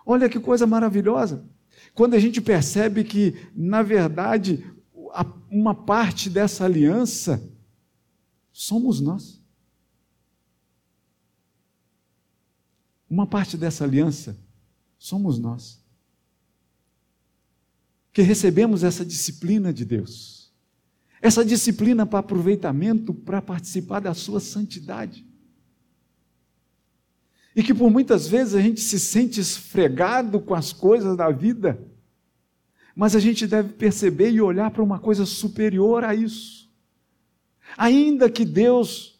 Olha 0.05 0.27
que 0.27 0.37
coisa 0.37 0.67
maravilhosa. 0.67 1.45
Quando 1.93 2.15
a 2.15 2.19
gente 2.19 2.41
percebe 2.41 3.03
que, 3.03 3.49
na 3.55 3.83
verdade, 3.83 4.65
uma 5.49 5.75
parte 5.75 6.29
dessa 6.29 6.65
aliança 6.65 7.41
somos 8.51 8.99
nós. 8.99 9.41
Uma 13.09 13.27
parte 13.27 13.55
dessa 13.55 13.83
aliança 13.83 14.37
somos 14.97 15.37
nós. 15.37 15.83
Que 18.11 18.21
recebemos 18.21 18.83
essa 18.83 19.05
disciplina 19.05 19.71
de 19.71 19.85
Deus 19.85 20.43
essa 21.23 21.45
disciplina 21.45 22.05
para 22.05 22.19
aproveitamento, 22.19 23.13
para 23.13 23.41
participar 23.41 24.01
da 24.01 24.13
sua 24.13 24.41
santidade. 24.41 25.25
E 27.55 27.61
que 27.61 27.73
por 27.73 27.89
muitas 27.91 28.27
vezes 28.27 28.55
a 28.55 28.61
gente 28.61 28.81
se 28.81 28.99
sente 28.99 29.39
esfregado 29.39 30.39
com 30.39 30.55
as 30.55 30.73
coisas 30.73 31.15
da 31.15 31.29
vida, 31.29 31.79
mas 32.95 33.15
a 33.15 33.19
gente 33.19 33.45
deve 33.47 33.73
perceber 33.73 34.31
e 34.31 34.41
olhar 34.41 34.71
para 34.71 34.83
uma 34.83 34.99
coisa 34.99 35.25
superior 35.25 36.03
a 36.03 36.13
isso. 36.13 36.71
Ainda 37.77 38.29
que 38.29 38.45
Deus 38.45 39.19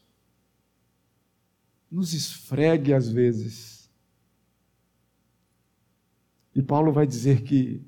nos 1.90 2.14
esfregue 2.14 2.94
às 2.94 3.08
vezes. 3.08 3.90
E 6.56 6.62
Paulo 6.62 6.92
vai 6.92 7.06
dizer 7.06 7.44
que 7.44 7.82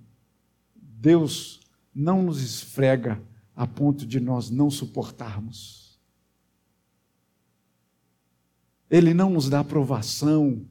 Deus 0.75 1.59
não 1.93 2.23
nos 2.23 2.41
esfrega 2.41 3.21
a 3.55 3.65
ponto 3.65 4.05
de 4.05 4.19
nós 4.19 4.49
não 4.49 4.69
suportarmos. 4.69 5.84
Ele 8.89 9.13
não 9.13 9.29
nos 9.29 9.49
dá 9.49 9.59
aprovação 9.59 10.65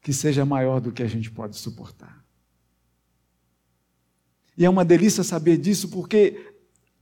que 0.00 0.12
seja 0.12 0.44
maior 0.44 0.80
do 0.80 0.92
que 0.92 1.02
a 1.02 1.06
gente 1.06 1.30
pode 1.30 1.56
suportar. 1.56 2.24
E 4.56 4.64
é 4.64 4.70
uma 4.70 4.84
delícia 4.84 5.22
saber 5.22 5.56
disso, 5.56 5.88
porque 5.88 6.54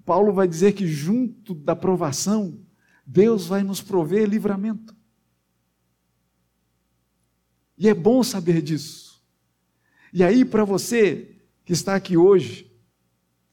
Paulo 0.04 0.32
vai 0.32 0.46
dizer 0.46 0.72
que 0.72 0.86
junto 0.86 1.54
da 1.54 1.74
provação, 1.74 2.60
Deus 3.06 3.46
vai 3.46 3.62
nos 3.62 3.80
prover 3.80 4.28
livramento. 4.28 4.94
E 7.76 7.88
é 7.88 7.94
bom 7.94 8.22
saber 8.22 8.60
disso. 8.60 9.22
E 10.12 10.22
aí, 10.22 10.44
para 10.44 10.64
você 10.64 11.36
que 11.64 11.72
está 11.72 11.94
aqui 11.94 12.16
hoje 12.16 12.70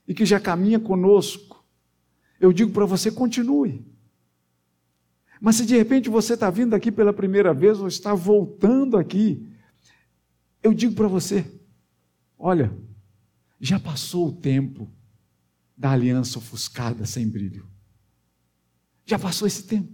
e 0.08 0.14
que 0.14 0.26
já 0.26 0.40
caminha 0.40 0.80
conosco, 0.80 1.66
eu 2.40 2.52
digo 2.52 2.72
para 2.72 2.86
você: 2.86 3.12
continue. 3.12 3.86
Mas 5.40 5.56
se 5.56 5.66
de 5.66 5.78
repente 5.78 6.10
você 6.10 6.34
está 6.34 6.50
vindo 6.50 6.74
aqui 6.74 6.92
pela 6.92 7.14
primeira 7.14 7.54
vez 7.54 7.80
ou 7.80 7.88
está 7.88 8.14
voltando 8.14 8.98
aqui, 8.98 9.48
eu 10.64 10.74
digo 10.74 10.96
para 10.96 11.08
você: 11.08 11.46
olha, 12.38 12.76
já 13.60 13.80
passou 13.80 14.28
o 14.30 14.32
tempo 14.32 14.92
da 15.76 15.92
aliança 15.92 16.40
ofuscada 16.40 17.06
sem 17.06 17.28
brilho. 17.28 17.68
Já 19.06 19.18
passou 19.18 19.48
esse 19.48 19.64
tempo. 19.64 19.94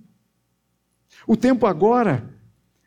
O 1.28 1.38
tempo 1.38 1.66
agora 1.66 2.33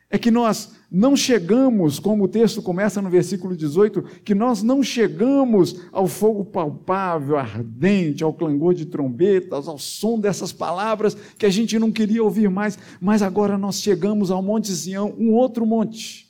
é 0.09 0.17
que 0.17 0.31
nós 0.31 0.73
não 0.89 1.17
chegamos, 1.17 1.99
como 1.99 2.23
o 2.23 2.27
texto 2.27 2.61
começa 2.61 3.01
no 3.01 3.09
versículo 3.09 3.57
18, 3.57 4.01
que 4.23 4.33
nós 4.33 4.63
não 4.63 4.81
chegamos 4.81 5.81
ao 5.91 6.07
fogo 6.07 6.45
palpável, 6.45 7.37
ardente, 7.37 8.23
ao 8.23 8.33
clangor 8.33 8.73
de 8.73 8.85
trombetas, 8.85 9.67
ao 9.67 9.77
som 9.77 10.17
dessas 10.17 10.53
palavras 10.53 11.13
que 11.37 11.45
a 11.45 11.49
gente 11.49 11.77
não 11.77 11.91
queria 11.91 12.23
ouvir 12.23 12.49
mais, 12.49 12.79
mas 13.01 13.21
agora 13.21 13.57
nós 13.57 13.81
chegamos 13.81 14.31
ao 14.31 14.41
Monte 14.41 14.71
Sião, 14.71 15.13
um 15.17 15.33
outro 15.33 15.65
monte. 15.65 16.25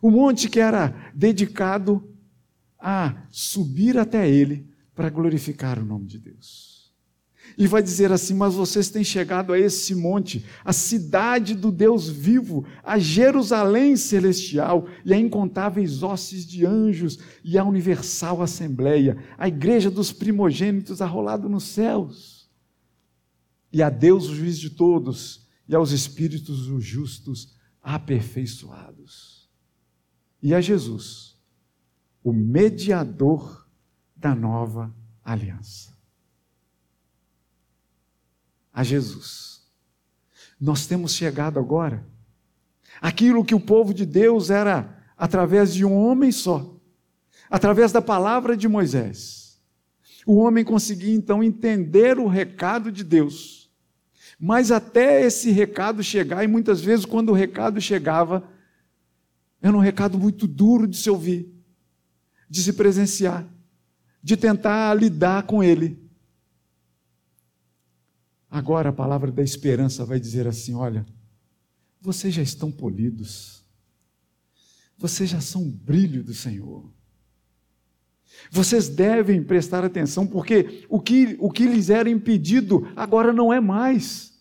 O 0.00 0.10
monte 0.10 0.48
que 0.48 0.60
era 0.60 1.12
dedicado 1.14 2.08
a 2.78 3.26
subir 3.30 3.98
até 3.98 4.28
ele 4.28 4.68
para 4.94 5.10
glorificar 5.10 5.78
o 5.78 5.84
nome 5.84 6.06
de 6.06 6.18
Deus 6.18 6.71
e 7.56 7.66
vai 7.66 7.82
dizer 7.82 8.12
assim: 8.12 8.34
Mas 8.34 8.54
vocês 8.54 8.90
têm 8.90 9.04
chegado 9.04 9.52
a 9.52 9.58
esse 9.58 9.94
monte, 9.94 10.44
a 10.64 10.72
cidade 10.72 11.54
do 11.54 11.70
Deus 11.70 12.08
vivo, 12.08 12.64
a 12.82 12.98
Jerusalém 12.98 13.96
celestial 13.96 14.86
e 15.04 15.12
a 15.12 15.18
incontáveis 15.18 16.02
hostes 16.02 16.46
de 16.46 16.64
anjos 16.66 17.18
e 17.44 17.58
a 17.58 17.64
universal 17.64 18.42
assembleia, 18.42 19.16
a 19.36 19.48
igreja 19.48 19.90
dos 19.90 20.12
primogênitos 20.12 21.00
arrolado 21.00 21.48
nos 21.48 21.64
céus. 21.64 22.50
E 23.72 23.82
a 23.82 23.88
Deus, 23.88 24.28
o 24.28 24.34
juiz 24.34 24.58
de 24.58 24.70
todos, 24.70 25.48
e 25.68 25.74
aos 25.74 25.92
espíritos 25.92 26.68
os 26.68 26.84
justos 26.84 27.54
aperfeiçoados. 27.82 29.48
E 30.42 30.52
a 30.52 30.60
Jesus, 30.60 31.38
o 32.22 32.32
mediador 32.32 33.66
da 34.14 34.34
nova 34.34 34.94
aliança. 35.24 35.91
A 38.72 38.82
Jesus. 38.82 39.62
Nós 40.60 40.86
temos 40.86 41.14
chegado 41.14 41.58
agora 41.58 42.06
aquilo 43.00 43.44
que 43.44 43.54
o 43.54 43.60
povo 43.60 43.92
de 43.92 44.06
Deus 44.06 44.50
era 44.50 44.96
através 45.16 45.74
de 45.74 45.84
um 45.84 45.92
homem 45.92 46.30
só, 46.30 46.76
através 47.50 47.92
da 47.92 48.00
palavra 48.00 48.56
de 48.56 48.68
Moisés. 48.68 49.60
O 50.24 50.36
homem 50.36 50.64
conseguia 50.64 51.14
então 51.14 51.42
entender 51.42 52.18
o 52.18 52.28
recado 52.28 52.92
de 52.92 53.02
Deus. 53.02 53.70
Mas 54.38 54.70
até 54.70 55.24
esse 55.24 55.50
recado 55.50 56.02
chegar, 56.02 56.42
e 56.44 56.48
muitas 56.48 56.80
vezes 56.80 57.04
quando 57.04 57.30
o 57.30 57.34
recado 57.34 57.80
chegava, 57.80 58.48
era 59.60 59.76
um 59.76 59.80
recado 59.80 60.18
muito 60.18 60.46
duro 60.46 60.86
de 60.86 60.96
se 60.96 61.08
ouvir, 61.08 61.52
de 62.48 62.62
se 62.62 62.72
presenciar, 62.72 63.46
de 64.22 64.36
tentar 64.36 64.94
lidar 64.94 65.44
com 65.44 65.62
ele. 65.62 66.01
Agora 68.52 68.90
a 68.90 68.92
palavra 68.92 69.32
da 69.32 69.42
esperança 69.42 70.04
vai 70.04 70.20
dizer 70.20 70.46
assim: 70.46 70.74
olha, 70.74 71.06
vocês 71.98 72.34
já 72.34 72.42
estão 72.42 72.70
polidos, 72.70 73.64
vocês 74.98 75.30
já 75.30 75.40
são 75.40 75.66
brilho 75.66 76.22
do 76.22 76.34
Senhor. 76.34 76.92
Vocês 78.50 78.90
devem 78.90 79.42
prestar 79.42 79.84
atenção, 79.84 80.26
porque 80.26 80.84
o 80.90 81.00
que, 81.00 81.34
o 81.40 81.50
que 81.50 81.64
lhes 81.64 81.88
era 81.88 82.10
impedido 82.10 82.86
agora 82.94 83.32
não 83.32 83.50
é 83.50 83.58
mais. 83.58 84.34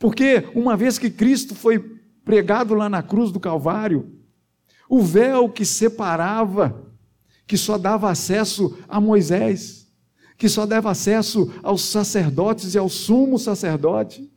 Porque 0.00 0.50
uma 0.52 0.76
vez 0.76 0.98
que 0.98 1.08
Cristo 1.08 1.54
foi 1.54 1.78
pregado 2.24 2.74
lá 2.74 2.88
na 2.88 3.04
cruz 3.04 3.30
do 3.30 3.38
Calvário, 3.38 4.18
o 4.88 5.00
véu 5.00 5.48
que 5.48 5.64
separava, 5.64 6.92
que 7.46 7.56
só 7.56 7.78
dava 7.78 8.10
acesso 8.10 8.76
a 8.88 9.00
Moisés, 9.00 9.81
que 10.42 10.48
só 10.48 10.66
dava 10.66 10.90
acesso 10.90 11.52
aos 11.62 11.82
sacerdotes 11.82 12.74
e 12.74 12.78
ao 12.78 12.88
sumo 12.88 13.38
sacerdote, 13.38 14.28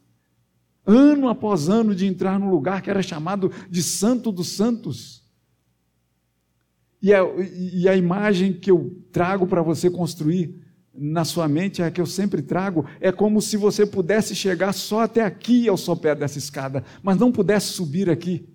ano 0.85 1.27
após 1.27 1.67
ano 1.67 1.95
de 1.95 2.05
entrar 2.05 2.39
num 2.39 2.51
lugar 2.51 2.83
que 2.83 2.91
era 2.91 3.01
chamado 3.01 3.51
de 3.71 3.81
Santo 3.81 4.31
dos 4.31 4.49
Santos. 4.49 5.27
E 7.01 7.11
a, 7.11 7.21
e 7.23 7.89
a 7.89 7.95
imagem 7.95 8.53
que 8.53 8.69
eu 8.69 9.01
trago 9.11 9.47
para 9.47 9.63
você 9.63 9.89
construir 9.89 10.63
na 10.93 11.25
sua 11.25 11.47
mente, 11.47 11.81
é 11.81 11.85
a 11.85 11.91
que 11.91 11.99
eu 11.99 12.05
sempre 12.05 12.43
trago, 12.43 12.85
é 13.01 13.11
como 13.11 13.41
se 13.41 13.57
você 13.57 13.83
pudesse 13.83 14.35
chegar 14.35 14.73
só 14.73 14.99
até 14.99 15.23
aqui 15.23 15.67
ao 15.67 15.75
sopé 15.75 16.13
dessa 16.13 16.37
escada, 16.37 16.83
mas 17.01 17.17
não 17.17 17.31
pudesse 17.31 17.73
subir 17.73 18.11
aqui. 18.11 18.47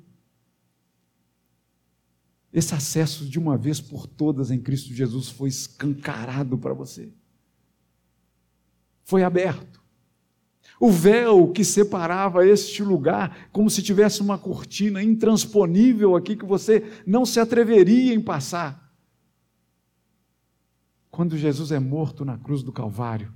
Esse 2.53 2.77
acesso 2.77 3.25
de 3.25 3.41
uma 3.41 3.59
vez 3.59 3.81
por 3.81 4.07
todas 4.07 4.53
em 4.53 4.61
Cristo 4.61 4.95
Jesus 4.95 5.29
foi 5.29 5.49
escancarado 5.49 6.57
para 6.57 6.73
você. 6.73 7.13
Foi 9.11 9.25
aberto. 9.25 9.83
O 10.79 10.89
véu 10.89 11.51
que 11.51 11.65
separava 11.65 12.47
este 12.47 12.81
lugar, 12.81 13.49
como 13.51 13.69
se 13.69 13.83
tivesse 13.83 14.21
uma 14.21 14.39
cortina 14.39 15.03
intransponível 15.03 16.15
aqui 16.15 16.37
que 16.37 16.45
você 16.45 17.03
não 17.05 17.27
se 17.27 17.41
atreveria 17.41 18.15
em 18.15 18.21
passar. 18.21 18.89
Quando 21.11 21.37
Jesus 21.37 21.73
é 21.73 21.81
morto 21.81 22.25
na 22.25 22.39
cruz 22.39 22.63
do 22.63 22.71
Calvário, 22.71 23.35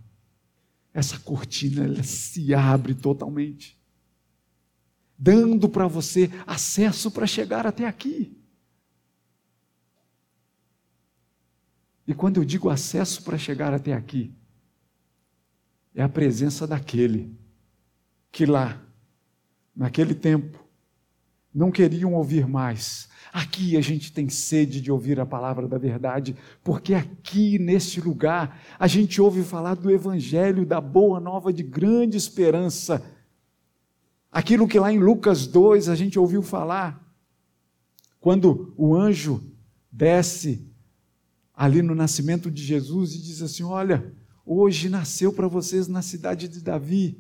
essa 0.93 1.19
cortina 1.19 2.05
se 2.05 2.55
abre 2.55 2.95
totalmente, 2.95 3.77
dando 5.19 5.69
para 5.69 5.89
você 5.89 6.31
acesso 6.47 7.11
para 7.11 7.27
chegar 7.27 7.67
até 7.67 7.85
aqui. 7.85 8.41
E 12.07 12.15
quando 12.15 12.37
eu 12.37 12.45
digo 12.45 12.71
acesso 12.71 13.25
para 13.25 13.37
chegar 13.37 13.75
até 13.75 13.93
aqui, 13.93 14.33
é 15.95 16.03
a 16.03 16.09
presença 16.09 16.67
daquele 16.67 17.33
que 18.33 18.45
lá, 18.45 18.83
naquele 19.77 20.15
tempo, 20.15 20.59
não 21.55 21.71
queriam 21.71 22.15
ouvir 22.15 22.49
mais. 22.49 23.09
Aqui 23.33 23.77
a 23.77 23.81
gente 23.81 24.13
tem 24.13 24.29
sede 24.29 24.81
de 24.81 24.91
ouvir 24.91 25.21
a 25.21 25.27
palavra 25.27 25.69
da 25.69 25.79
verdade, 25.79 26.37
porque 26.65 26.95
aqui 26.95 27.59
neste 27.59 28.01
lugar 28.01 28.61
a 28.79 28.89
gente 28.89 29.21
ouve 29.21 29.43
falar 29.45 29.75
do 29.75 29.91
Evangelho, 29.91 30.67
da 30.67 30.81
boa 30.81 31.21
nova 31.21 31.53
de 31.53 31.63
grande 31.63 32.17
esperança. 32.17 33.05
Aquilo 34.33 34.67
que 34.67 34.81
lá 34.81 34.93
em 34.93 34.99
Lucas 34.99 35.47
2 35.47 35.89
a 35.89 35.95
gente 35.95 36.19
ouviu 36.19 36.43
falar, 36.43 37.01
quando 38.19 38.75
o 38.77 38.97
anjo 38.97 39.41
desce 39.93 40.69
ali 41.55 41.83
no 41.83 41.95
nascimento 41.95 42.51
de 42.51 42.65
Jesus 42.65 43.15
e 43.15 43.23
diz 43.23 43.43
assim: 43.43 43.63
Olha, 43.63 44.13
Hoje 44.47 44.89
nasceu 44.89 45.33
para 45.33 45.49
vocês 45.49 45.89
na 45.89 46.03
cidade 46.03 46.49
de 46.49 46.61
Davi. 46.61 47.19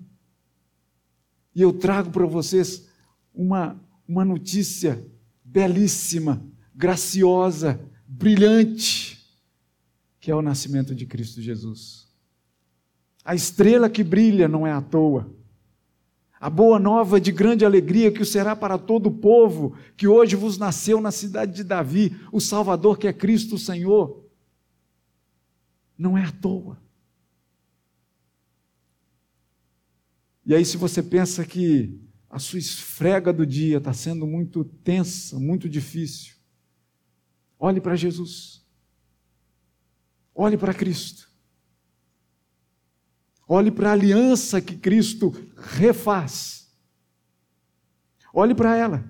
E 1.54 1.62
eu 1.62 1.72
trago 1.72 2.10
para 2.10 2.26
vocês 2.26 2.87
uma, 3.32 3.80
uma 4.06 4.24
notícia 4.24 5.02
belíssima, 5.42 6.44
graciosa, 6.74 7.80
brilhante, 8.06 9.24
que 10.20 10.30
é 10.30 10.34
o 10.34 10.42
nascimento 10.42 10.94
de 10.94 11.06
Cristo 11.06 11.40
Jesus. 11.40 12.08
A 13.24 13.34
estrela 13.34 13.88
que 13.88 14.04
brilha 14.04 14.46
não 14.46 14.66
é 14.66 14.72
à 14.72 14.82
toa. 14.82 15.32
A 16.38 16.50
boa 16.50 16.78
nova 16.78 17.18
de 17.18 17.32
grande 17.32 17.64
alegria 17.64 18.12
que 18.12 18.20
o 18.20 18.26
será 18.26 18.54
para 18.54 18.76
todo 18.76 19.06
o 19.06 19.14
povo, 19.14 19.74
que 19.96 20.06
hoje 20.06 20.37
vos 20.37 20.58
nasceu 20.58 21.00
na 21.00 21.10
cidade 21.10 21.54
de 21.54 21.64
Davi, 21.64 22.14
o 22.30 22.38
Salvador 22.38 22.98
que 22.98 23.08
é 23.08 23.14
Cristo 23.14 23.54
o 23.54 23.58
Senhor, 23.58 24.22
não 25.96 26.18
é 26.18 26.24
à 26.24 26.30
toa. 26.30 26.83
E 30.46 30.54
aí, 30.54 30.64
se 30.64 30.76
você 30.76 31.02
pensa 31.02 31.44
que 31.44 31.98
a 32.28 32.38
sua 32.38 32.59
esfrega 32.59 33.33
do 33.33 33.46
dia 33.46 33.78
está 33.78 33.92
sendo 33.92 34.26
muito 34.26 34.64
tensa, 34.64 35.38
muito 35.38 35.68
difícil, 35.68 36.35
olhe 37.59 37.80
para 37.80 37.96
Jesus. 37.96 38.62
Olhe 40.35 40.59
para 40.59 40.74
Cristo. 40.74 41.30
Olhe 43.46 43.70
para 43.70 43.90
a 43.90 43.92
aliança 43.92 44.61
que 44.61 44.76
Cristo 44.76 45.30
refaz. 45.57 46.74
Olhe 48.33 48.54
para 48.54 48.76
ela. 48.76 49.09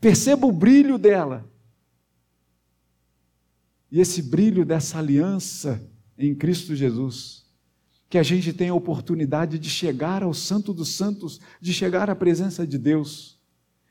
Perceba 0.00 0.46
o 0.46 0.52
brilho 0.52 0.98
dela. 0.98 1.48
E 3.90 4.00
esse 4.00 4.22
brilho 4.22 4.64
dessa 4.64 4.98
aliança 4.98 5.88
em 6.16 6.34
Cristo 6.34 6.74
Jesus 6.74 7.45
que 8.08 8.18
a 8.18 8.22
gente 8.22 8.52
tenha 8.52 8.72
a 8.72 8.76
oportunidade 8.76 9.58
de 9.58 9.68
chegar 9.68 10.22
ao 10.22 10.32
Santo 10.32 10.72
dos 10.72 10.90
Santos, 10.90 11.40
de 11.60 11.72
chegar 11.72 12.08
à 12.08 12.14
presença 12.14 12.66
de 12.66 12.78
Deus, 12.78 13.36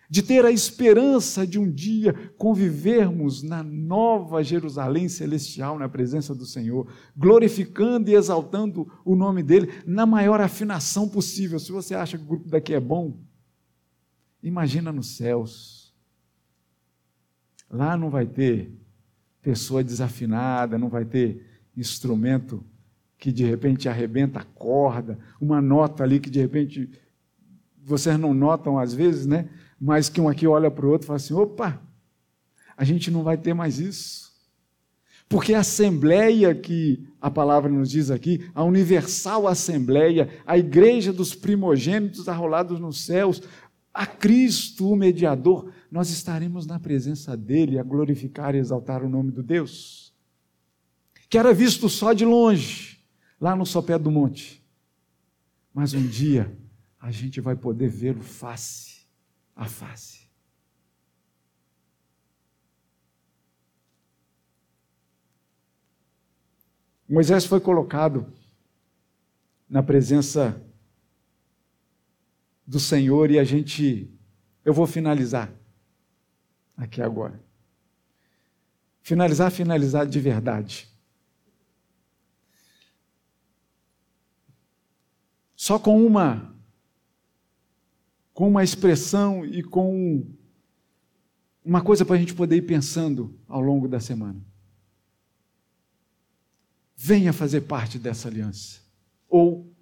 de 0.09 0.21
ter 0.21 0.45
a 0.45 0.51
esperança 0.51 1.45
de 1.45 1.59
um 1.59 1.69
dia 1.69 2.13
convivermos 2.37 3.41
na 3.41 3.63
nova 3.63 4.43
Jerusalém 4.43 5.09
celestial, 5.09 5.77
na 5.79 5.89
presença 5.89 6.33
do 6.33 6.45
Senhor, 6.45 6.87
glorificando 7.17 8.09
e 8.09 8.13
exaltando 8.13 8.89
o 9.03 9.15
nome 9.15 9.41
dEle 9.43 9.69
na 9.85 10.05
maior 10.05 10.39
afinação 10.39 11.09
possível. 11.09 11.59
Se 11.59 11.71
você 11.71 11.95
acha 11.95 12.17
que 12.17 12.23
o 12.23 12.27
grupo 12.27 12.47
daqui 12.47 12.73
é 12.73 12.79
bom, 12.79 13.19
imagina 14.41 14.91
nos 14.91 15.17
céus. 15.17 15.93
Lá 17.69 17.97
não 17.97 18.09
vai 18.09 18.27
ter 18.27 18.71
pessoa 19.41 19.83
desafinada, 19.83 20.77
não 20.77 20.87
vai 20.87 21.03
ter 21.03 21.45
instrumento 21.75 22.63
que 23.17 23.31
de 23.31 23.43
repente 23.43 23.87
arrebenta 23.87 24.39
a 24.39 24.43
corda, 24.43 25.17
uma 25.39 25.61
nota 25.61 26.03
ali 26.03 26.19
que 26.19 26.29
de 26.29 26.39
repente 26.39 26.89
vocês 27.83 28.17
não 28.19 28.33
notam 28.33 28.77
às 28.77 28.93
vezes, 28.93 29.25
né? 29.25 29.49
Mas 29.79 30.09
que 30.09 30.19
um 30.19 30.27
aqui 30.27 30.47
olha 30.47 30.71
para 30.71 30.85
o 30.85 30.89
outro 30.89 31.05
e 31.05 31.07
fala 31.07 31.17
assim: 31.17 31.33
opa, 31.33 31.81
a 32.75 32.83
gente 32.83 33.11
não 33.11 33.23
vai 33.23 33.37
ter 33.37 33.53
mais 33.53 33.79
isso. 33.79 34.25
Porque 35.27 35.53
a 35.53 35.61
assembleia 35.61 36.53
que 36.53 37.03
a 37.19 37.31
palavra 37.31 37.71
nos 37.71 37.89
diz 37.89 38.11
aqui, 38.11 38.47
a 38.53 38.63
universal 38.63 39.47
assembleia, 39.47 40.29
a 40.45 40.57
igreja 40.57 41.11
dos 41.11 41.33
primogênitos 41.33 42.29
arrolados 42.29 42.79
nos 42.79 43.05
céus, 43.05 43.41
a 43.91 44.05
Cristo, 44.05 44.91
o 44.91 44.95
mediador, 44.95 45.71
nós 45.89 46.11
estaremos 46.11 46.67
na 46.67 46.79
presença 46.79 47.35
dele 47.35 47.79
a 47.79 47.83
glorificar 47.83 48.53
e 48.53 48.59
exaltar 48.59 49.03
o 49.03 49.09
nome 49.09 49.31
do 49.31 49.41
Deus, 49.41 50.13
que 51.27 51.39
era 51.39 51.53
visto 51.53 51.89
só 51.89 52.13
de 52.13 52.23
longe 52.23 52.94
lá 53.39 53.55
no 53.55 53.65
sopé 53.65 53.97
do 53.97 54.11
monte. 54.11 54.63
Mas 55.73 55.93
um 55.93 56.05
dia 56.07 56.57
a 56.99 57.11
gente 57.11 57.41
vai 57.41 57.55
poder 57.55 57.89
vê-lo 57.89 58.23
face 58.23 59.05
a 59.55 59.65
face. 59.65 60.25
Moisés 67.07 67.45
foi 67.45 67.59
colocado 67.59 68.25
na 69.69 69.83
presença 69.83 70.59
do 72.65 72.79
Senhor 72.79 73.29
e 73.29 73.37
a 73.37 73.43
gente, 73.43 74.11
eu 74.63 74.73
vou 74.73 74.87
finalizar 74.87 75.51
aqui 76.75 77.01
agora. 77.01 77.39
finalizar, 79.03 79.51
finalizar 79.51 80.07
de 80.07 80.19
verdade. 80.19 80.94
Só 85.65 85.79
com 85.79 86.05
uma 86.05 86.55
com 88.35 88.47
uma 88.47 88.63
expressão 88.63 89.43
e 89.43 89.63
com 89.63 90.23
uma 91.63 91.81
coisa 91.81 92.05
para 92.05 92.17
a 92.17 92.19
gente 92.19 92.35
poder 92.35 92.57
ir 92.57 92.67
pensando 92.67 93.35
ao 93.47 93.61
longo 93.61 93.87
da 93.87 93.99
semana. 93.99 94.39
Venha 96.95 97.33
fazer 97.33 97.61
parte 97.61 97.97
dessa 97.97 98.27
aliança. 98.27 98.79
Ou 99.27 99.73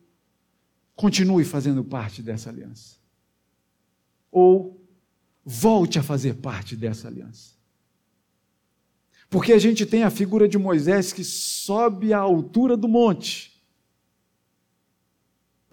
continue 0.95 1.43
fazendo 1.43 1.83
parte 1.83 2.21
dessa 2.21 2.49
aliança. 2.49 2.95
Ou 4.31 4.81
volte 5.43 5.99
a 5.99 6.03
fazer 6.03 6.35
parte 6.35 6.77
dessa 6.77 7.09
aliança. 7.09 7.55
Porque 9.29 9.51
a 9.51 9.59
gente 9.59 9.85
tem 9.85 10.03
a 10.03 10.09
figura 10.09 10.47
de 10.47 10.57
Moisés 10.57 11.11
que 11.11 11.25
sobe 11.25 12.13
à 12.13 12.19
altura 12.19 12.77
do 12.77 12.87
monte 12.87 13.52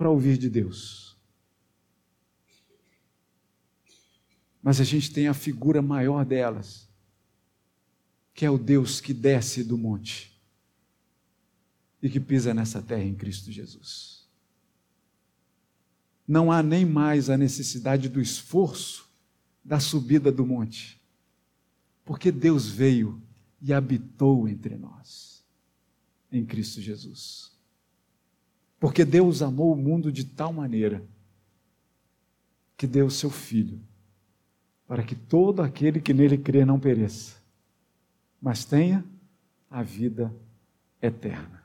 para 0.00 0.08
ouvir 0.08 0.38
de 0.38 0.48
Deus. 0.48 1.14
Mas 4.62 4.80
a 4.80 4.84
gente 4.84 5.12
tem 5.12 5.28
a 5.28 5.34
figura 5.34 5.82
maior 5.82 6.24
delas, 6.24 6.88
que 8.32 8.46
é 8.46 8.50
o 8.50 8.56
Deus 8.56 8.98
que 8.98 9.12
desce 9.12 9.62
do 9.62 9.76
monte 9.76 10.40
e 12.00 12.08
que 12.08 12.18
pisa 12.18 12.54
nessa 12.54 12.80
terra 12.80 13.04
em 13.04 13.14
Cristo 13.14 13.52
Jesus. 13.52 14.26
Não 16.26 16.50
há 16.50 16.62
nem 16.62 16.86
mais 16.86 17.28
a 17.28 17.36
necessidade 17.36 18.08
do 18.08 18.22
esforço 18.22 19.06
da 19.62 19.78
subida 19.78 20.32
do 20.32 20.46
monte, 20.46 20.98
porque 22.06 22.32
Deus 22.32 22.66
veio 22.66 23.22
e 23.60 23.70
habitou 23.70 24.48
entre 24.48 24.78
nós, 24.78 25.44
em 26.32 26.46
Cristo 26.46 26.80
Jesus. 26.80 27.49
Porque 28.80 29.04
Deus 29.04 29.42
amou 29.42 29.72
o 29.72 29.76
mundo 29.76 30.10
de 30.10 30.24
tal 30.24 30.52
maneira 30.52 31.00
que 32.76 32.86
deu 32.86 33.06
o 33.06 33.10
seu 33.10 33.30
Filho, 33.30 33.78
para 34.88 35.04
que 35.04 35.14
todo 35.14 35.62
aquele 35.62 36.00
que 36.00 36.12
nele 36.12 36.36
crê 36.36 36.64
não 36.64 36.80
pereça, 36.80 37.36
mas 38.42 38.64
tenha 38.64 39.04
a 39.70 39.82
vida 39.82 40.34
eterna. 41.00 41.62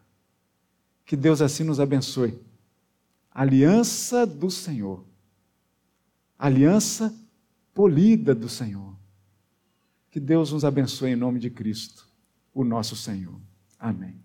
Que 1.04 1.16
Deus 1.16 1.42
assim 1.42 1.64
nos 1.64 1.80
abençoe. 1.80 2.38
Aliança 3.32 4.28
do 4.28 4.52
Senhor. 4.52 5.04
Aliança 6.38 7.12
polida 7.74 8.36
do 8.36 8.48
Senhor 8.48 8.96
que 10.16 10.20
Deus 10.22 10.54
nos 10.54 10.64
abençoe 10.64 11.12
em 11.12 11.16
nome 11.18 11.42
de 11.42 11.50
Cristo, 11.50 12.08
o 12.54 12.64
nosso 12.64 12.96
Senhor. 12.96 13.38
Amém. 13.78 14.16